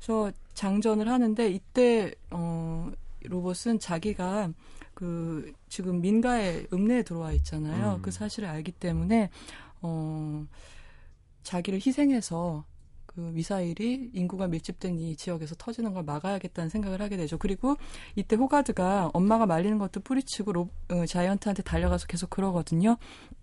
[0.00, 2.90] 그래서 장전을 하는데 이때 어
[3.22, 4.50] 로봇은 자기가
[4.94, 7.96] 그 지금 민가에 읍내에 들어와 있잖아요.
[7.96, 8.02] 음.
[8.02, 9.30] 그 사실을 알기 때문에
[9.82, 10.46] 어
[11.42, 12.64] 자기를 희생해서
[13.06, 17.38] 그 미사일이 인구가 밀집된 이 지역에서 터지는 걸 막아야겠다는 생각을 하게 되죠.
[17.38, 17.76] 그리고
[18.14, 22.96] 이때 호가드가 엄마가 말리는 것도 뿌리치고 로, 어, 자이언트한테 달려가서 계속 그러거든요.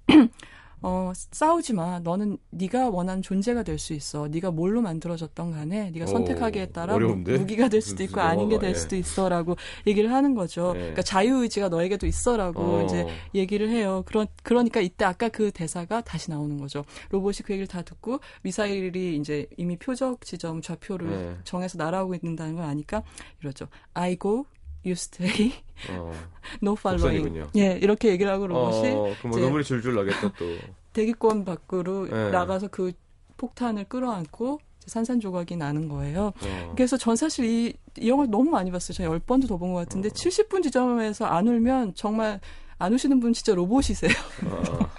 [0.81, 1.99] 어, 싸우지 마.
[1.99, 4.27] 너는 네가 원하는 존재가 될 수 있어.
[4.27, 7.37] 네가 뭘로 만들어졌던 간에 네가 오, 선택하기에 따라 무, 어려운데?
[7.37, 8.73] 무기가 될 수도 있고 아닌 게될 예.
[8.73, 9.55] 수도 있어라고
[9.85, 10.73] 얘기를 하는 거죠.
[10.75, 10.79] 예.
[10.79, 12.83] 그러니까 자유 의지가 너에게도 있어라고 어.
[12.83, 13.05] 이제
[13.35, 14.03] 얘기를 해요.
[14.05, 16.85] 그런 그러니까 이때 아까 그 대사가 다시 나오는 거죠.
[17.11, 21.37] 로봇이 그 얘기를 다 듣고 미사일이 이제 이미 표적 지점 좌표를 네.
[21.43, 23.03] 정해서 날아오고 있는다는 걸 아니까
[23.41, 23.67] 이러죠.
[23.93, 24.45] I go,
[24.87, 25.53] you stay,
[25.91, 26.11] 어.
[26.63, 27.43] no following.
[27.55, 30.45] 예, 이렇게 얘기를 하고 로봇이 어, 그럼 뭐 눈물이 줄줄 나겠다 또.
[30.93, 32.31] 대기권 밖으로 네.
[32.31, 32.91] 나가서 그
[33.37, 36.33] 폭탄을 끌어안고 산산조각이 나는 거예요.
[36.41, 36.73] 어.
[36.75, 38.93] 그래서 전 사실 이, 이 영화를 너무 많이 봤어요.
[38.95, 42.39] 저 10번도 더 본 것 같은데 70분 지점에서 안 울면 정말
[42.79, 44.11] 안 우시는 분 진짜 로봇이세요.
[44.45, 44.89] 어.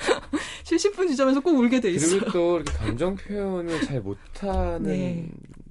[0.64, 2.20] 70분 지점에서 꼭 울게 돼 있어요.
[2.20, 5.28] 그리고 또 감정 표현을 잘 못하는 네.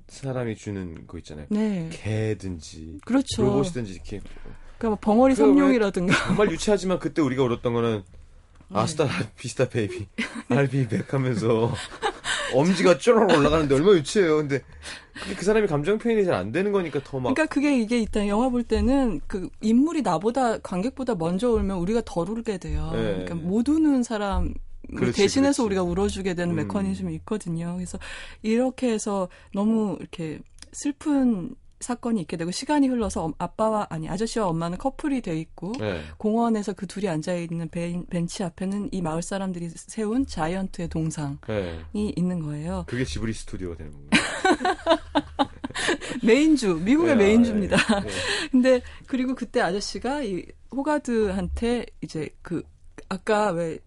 [0.10, 1.45] 사람이 주는 거 있잖아요.
[1.49, 1.89] 네.
[1.91, 3.43] 개든지 그렇죠.
[3.43, 4.20] 로봇이든지 이렇게
[4.78, 8.03] 그러니까 뭐 벙어리 삼룡이라든가 정말 유치하지만 그때 우리가 울었던 거는
[8.72, 8.78] 네.
[8.80, 9.07] hasta
[9.38, 10.07] vista baby
[10.49, 11.74] I'll be back 하면서
[12.53, 14.38] 엄지가 쪼르륵 올라가는데 얼마나 유치해요.
[14.38, 14.62] 근데
[15.38, 18.49] 그 사람이 감정 표현이 잘 안 되는 거니까 더 막 그러니까 그게 이게 일단 영화
[18.49, 22.89] 볼 때는 그 인물이 나보다 관객보다 먼저 울면 우리가 덜 울게 돼요.
[22.93, 23.01] 네.
[23.26, 24.53] 그러니까 못 우는 사람
[24.96, 25.66] 그렇지, 대신해서 그렇지.
[25.68, 26.56] 우리가 울어주게 되는 음.
[26.58, 27.74] 메커니즘이 있거든요.
[27.76, 27.98] 그래서
[28.42, 30.40] 이렇게 해서 너무 이렇게
[30.72, 36.02] 슬픈 사건이 있게 되고 시간이 흘러서 엄- 아빠와 아니 아저씨와 엄마는 커플이 돼 있고 네.
[36.18, 41.80] 공원에서 그 둘이 앉아 있는 벤치 앞에는 이 마을 사람들이 세운 자이언트의 동상이 네.
[41.94, 42.84] 있는 거예요.
[42.86, 44.10] 그게 지브리 스튜디오가 되는 건가요?
[46.24, 47.78] 메인주 미국의 네, 메인주입니다.
[48.02, 48.14] 네, 네.
[48.52, 52.64] 근데 그리고 그때 아저씨가 이 호가드한테 이제 그
[53.08, 53.80] 아까 왜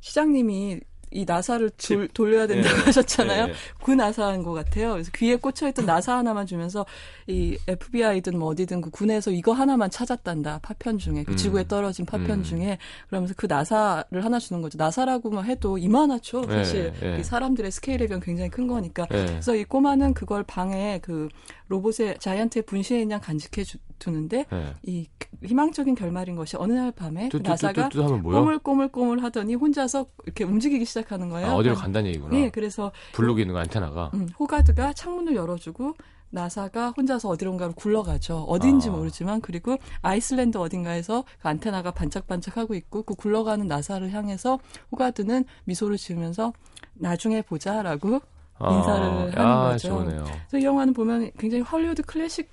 [0.00, 0.80] 시장님이
[1.12, 2.14] 이 나사를 돌, 칩.
[2.14, 2.84] 돌려야 된다고 네.
[2.84, 3.46] 하셨잖아요.
[3.48, 3.52] 네.
[3.82, 4.92] 그 나사인 것 같아요.
[4.92, 6.86] 그래서 귀에 꽂혀있던 나사 하나만 주면서
[7.26, 10.60] 이 FBI든 뭐 어디든 그 군에서 이거 하나만 찾았단다.
[10.62, 11.36] 파편 중에 그 음.
[11.36, 12.42] 지구에 떨어진 파편 음.
[12.44, 12.78] 중에
[13.08, 14.78] 그러면서 그 나사를 하나 주는 거죠.
[14.78, 16.42] 나사라고만 해도 이만하죠.
[16.42, 17.18] 네, 사실 네.
[17.18, 19.26] 이 사람들의 스케일에 비하면 굉장히 큰 거니까 네.
[19.26, 21.28] 그래서 이 꼬마는 그걸 방에 그
[21.68, 24.74] 로봇의 자이언트의 분신에 그냥 간직해 주, 두는데 네.
[24.82, 25.06] 이
[25.44, 28.40] 희망적인 결말인 것이 어느 날 밤에 그 나사가 하면 뭐야?
[28.40, 31.48] 꼬물꼬물꼬물 하더니 혼자서 이렇게 움직이기 시작하는 거예요.
[31.50, 32.32] 아, 어디로 간다는 얘기구나.
[32.32, 34.10] 네, 그래서 블록이 있는 거 안테나가.
[34.14, 35.94] 음, 호가드가 창문을 열어주고
[36.30, 38.44] 나사가 혼자서 어디론가로 굴러가죠.
[38.48, 38.92] 어딘지 아.
[38.92, 44.58] 모르지만 그리고 아이슬란드 어딘가에서 그 안테나가 반짝반짝하고 있고 그 굴러가는 나사를 향해서
[44.92, 46.52] 호가드는 미소를 지으면서
[46.94, 48.20] 나중에 보자라고
[48.62, 49.88] 인사를 하는 아, 거죠.
[49.88, 50.24] 좋네요.
[50.24, 52.48] 그래서 이 영화는 보면 굉장히 헐리우드 클래식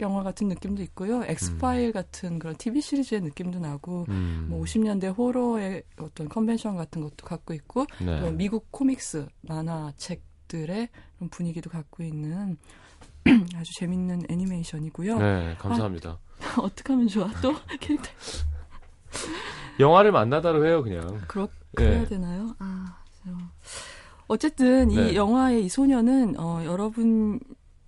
[0.00, 1.22] 영화 같은 느낌도 있고요.
[1.24, 4.46] 엑스파일 같은 그런 TV 시리즈의 느낌도 나고 음.
[4.48, 8.20] 뭐 50년대 호러의 어떤 컨벤션 같은 것도 갖고 있고 네.
[8.20, 12.56] 또 미국 코믹스 만화책들의 그런 분위기도 갖고 있는
[13.56, 15.18] 아주 재밌는 애니메이션이고요.
[15.18, 16.18] 네, 감사합니다.
[16.60, 17.30] 어떻게 하면 좋아?
[17.40, 18.08] 또 캐릭터
[19.78, 21.22] 영화를 만나다로 해요, 그냥.
[21.28, 21.48] 그렇
[21.80, 21.84] 예.
[21.84, 22.54] 그래야 되나요?
[22.58, 23.30] 아, 저,
[24.26, 25.12] 어쨌든 네.
[25.12, 27.40] 이 영화의 이 소녀는 어 여러분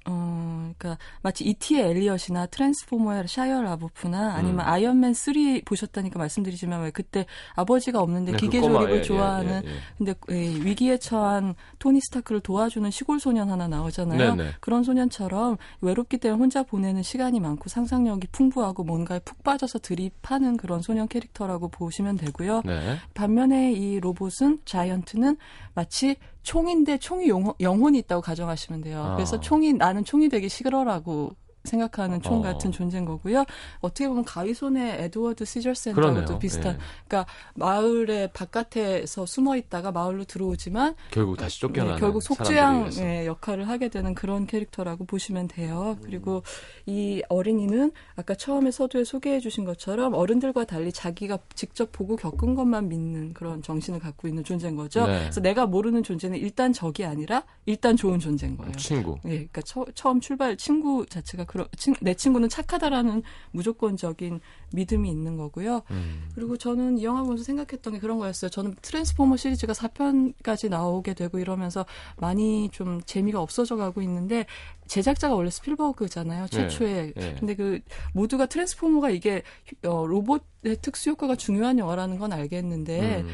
[0.07, 4.61] 어 그러니까 마치 이티의 엘리엇이나 트랜스포머의 샤이어 라보프나 아니면 음.
[4.61, 5.34] 아이언맨 3
[5.64, 9.78] 보셨다니까 말씀드리지만 왜 그때 아버지가 없는데 네, 그 기계 조립을 예, 좋아하는 예, 예, 예.
[9.98, 14.34] 근데 예, 위기에 처한 토니 스타크를 도와주는 시골 소년 하나 나오잖아요.
[14.34, 14.50] 네 네.
[14.61, 20.82] 그런 소년처럼 외롭기 때문에 혼자 보내는 시간이 많고 상상력이 풍부하고 뭔가에 푹 빠져서 몰입하는 그런
[20.82, 22.62] 소년 캐릭터라고 보시면 되고요.
[22.64, 22.96] 네.
[23.14, 25.36] 반면에 이 로봇은 자이언트는
[25.74, 26.16] 마치
[26.47, 29.03] 총인데 총이 영, 영혼 이 있다고 가정하시면 돼요.
[29.03, 29.16] 아.
[29.16, 31.32] 그래서 총이 나는 총이 되기 싫어라고
[31.67, 32.43] 생각하는 총 어.
[32.43, 33.45] 같은 존재인 거고요.
[33.81, 36.39] 어떻게 보면 가위손의 에드워드 시저핸드하고도 그러네요.
[36.39, 36.79] 비슷한 예.
[37.07, 43.05] 그러니까 마을의 바깥에서 숨어 있다가 마을로 들어오지만 결국 다시 쫓겨나는 네, 결국 사람들을 속죄양 위해서.
[43.05, 45.97] 의 역할을 하게 되는 그런 캐릭터라고 보시면 돼요.
[46.03, 46.43] 그리고
[46.87, 52.89] 이 어린이는 아까 처음에 서두에 소개해 주신 것처럼 어른들과 달리 자기가 직접 보고 겪은 것만
[52.89, 55.07] 믿는 그런 정신을 갖고 있는 존재인 거죠.
[55.07, 55.21] 네.
[55.21, 58.73] 그래서 내가 모르는 존재는 일단 적이 아니라 일단 좋은 존재인 거예요.
[58.73, 59.19] 친구.
[59.25, 64.40] 예, 그러니까 처, 음 출발 친구 자체가 그런 친, 내 친구는 착하다라는 무조건적인
[64.72, 65.82] 믿음이 있는 거고요.
[65.90, 66.28] 음.
[66.34, 68.50] 그리고 저는 이 영화 보면서 생각했던 게 그런 거였어요.
[68.50, 71.86] 저는 트랜스포머 시리즈가 4편까지 나오게 되고 이러면서
[72.16, 74.46] 많이 좀 재미가 없어져 가고 있는데
[74.86, 76.48] 제작자가 원래 스필버그잖아요.
[76.48, 77.12] 최초에.
[77.16, 77.36] 네.
[77.38, 77.80] 근데 그
[78.12, 79.42] 모두가 트랜스포머가 이게
[79.84, 83.28] 어, 로봇의 특수 효과가 중요한 영화라는 건 알겠는데 음.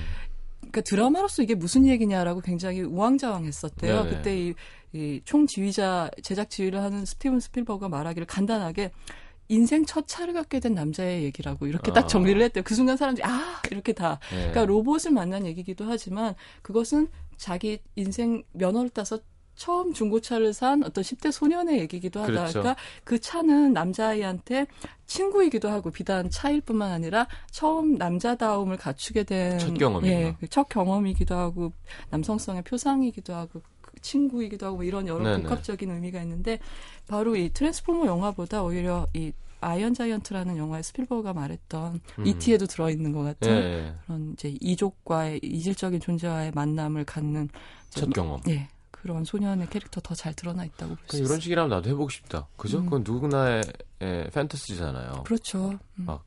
[0.60, 4.04] 그러니까 드라마로서 이게 무슨 얘기냐라고 굉장히 우왕좌왕했었대요.
[4.04, 4.16] 네네.
[4.16, 4.54] 그때 이,
[4.92, 8.90] 이 총지휘자 제작 지휘를 하는 스티븐 스필버그가 말하기를 간단하게
[9.48, 11.94] 인생 첫 차를 갖게 된 남자의 얘기라고 이렇게 아.
[11.94, 12.62] 딱 정리를 했대요.
[12.64, 14.36] 그 순간 사람들이 아 이렇게 다 네.
[14.36, 19.18] 그러니까 로봇을 만난 얘기기도 하지만 그것은 자기 인생 면허를 따서
[19.54, 22.32] 처음 중고차를 산 어떤 10대 소년의 얘기기도 하다.
[22.32, 22.60] 그렇죠.
[22.60, 24.66] 그러니까 그 차는 남자아이한테
[25.06, 30.20] 친구이기도 하고 비단 차일 뿐만 아니라 처음 남자다움을 갖추게 된 첫 경험이구나.
[30.20, 31.72] 예, 그첫 경험이기도 하고
[32.10, 35.42] 남성성의 표상이기도 하고 그 친구이기도 하고 뭐 이런 여러 네네.
[35.44, 36.58] 복합적인 의미가 있는데
[37.06, 42.26] 바로 이 트랜스포머 영화보다 오히려 이 아이언 자이언트라는 영화에 스필버그가 말했던 음.
[42.26, 43.94] 이티에도 들어있는 것 같은 예.
[44.06, 47.48] 그런 이제 이종과의 이질적인 존재와의 만남을 갖는
[47.90, 48.40] 첫 경험.
[48.48, 51.28] 예 그런 소년의 캐릭터 더 잘 드러나 있다고 볼수 그러니까.
[51.28, 52.48] 이런 식이라면 나도 해보고 싶다.
[52.56, 52.78] 그죠?
[52.78, 52.84] 음.
[52.86, 53.62] 그건 누구나의
[54.00, 55.22] 에, 판타지잖아요.
[55.24, 55.78] 그렇죠.
[55.98, 56.06] 음.
[56.08, 56.18] 아,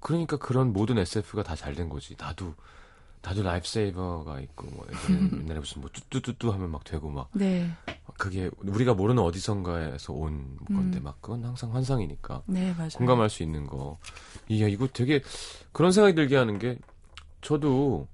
[0.00, 2.14] 그러니까 그런 모든 SF가 다 잘 된 거지.
[2.18, 2.54] 나도
[3.24, 4.86] 나도 라이프 세이버가 있고 뭐
[5.40, 7.70] 옛날에, 무슨 뭐 뚜뚜뚜뚜 하면 막 되고 막 네,
[8.18, 11.04] 그게 우리가 모르는 어디선가에서 온 건데 음.
[11.04, 12.90] 막 그건 항상 환상이니까 네 맞아요.
[12.94, 13.98] 공감할 수 있는 거.
[14.48, 15.22] 이야 이거 되게
[15.72, 16.78] 그런 생각이 들게 하는 게
[17.40, 18.08] 저도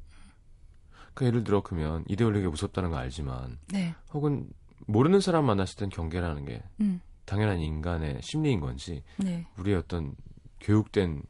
[1.14, 4.48] 그 예를 들어 그러면 이데올리가 무섭다는 거 알지만 네, 혹은
[4.86, 9.44] 모르는 사람 만났을 땐 경계라는 게 음, 당연한 인간의 심리인 건지 네.
[9.58, 10.14] 우리의 어떤
[10.60, 11.22] 교육된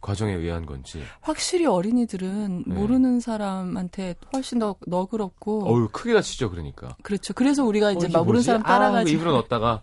[0.00, 2.74] 과정에 의한 건지 확실히 어린이들은 네.
[2.74, 7.34] 모르는 사람한테 훨씬 더 너그럽고 어우 크게 다치죠 그러니까 그렇죠.
[7.34, 8.42] 그래서 우리가 이제 어, 막 모르는?
[8.42, 9.12] 사람 아, 따라가지.
[9.12, 9.82] 입으로 넣었다가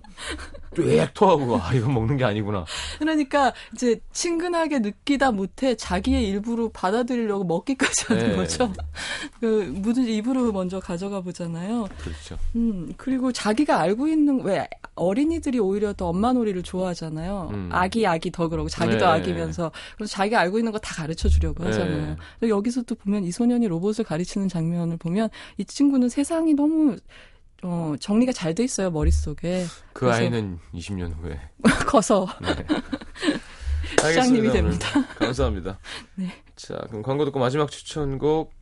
[0.76, 2.66] 쫙 토하고 아 이건 먹는 게 아니구나
[2.99, 8.36] 그러니까 이제 친근하게 느끼다 못해 자기의 일부로 받아들이려고 먹기까지 하는 네.
[8.36, 8.74] 거죠.
[9.39, 11.88] 그 뭐든지 입으로 먼저 가져가 보잖아요.
[11.97, 17.50] 그렇죠 음 그리고 자기가 알고 있는 왜 어린이들이 오히려 더 엄마 놀이를 좋아하잖아요.
[17.54, 17.70] 음.
[17.72, 19.06] 아기 아기 더 그러고 자기도 네.
[19.06, 21.70] 아기면서 그래서 자기가 알고 있는 거 다 가르쳐 주려고 네.
[21.70, 22.16] 하잖아요.
[22.39, 26.96] 근데 여기서도 보면 이 소년이 로봇을 가르치는 장면을 보면 이 친구는 세상이 너무
[27.64, 31.39] 어, 정리가 잘 돼 있어요 머릿속에 그 아이는 20년 후에
[31.88, 32.56] 커서 네.
[34.10, 34.88] 시장님이 됩니다.
[35.18, 35.80] 감사합니다
[36.16, 36.28] 네.
[36.56, 38.54] 자 그럼 광고 듣고 마지막 추천곡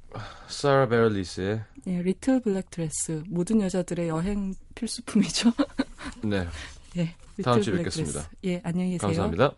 [0.47, 5.51] 사라 베럴리스의 예, little black dress 모든 여자들의 여행 필수품이죠.
[6.23, 6.47] 네
[6.97, 8.13] 예, 다음 주에 뵙겠습니다.
[8.21, 8.29] 드레스.
[8.45, 9.07] 예, 안녕히 계세요.
[9.07, 9.51] 감사합니다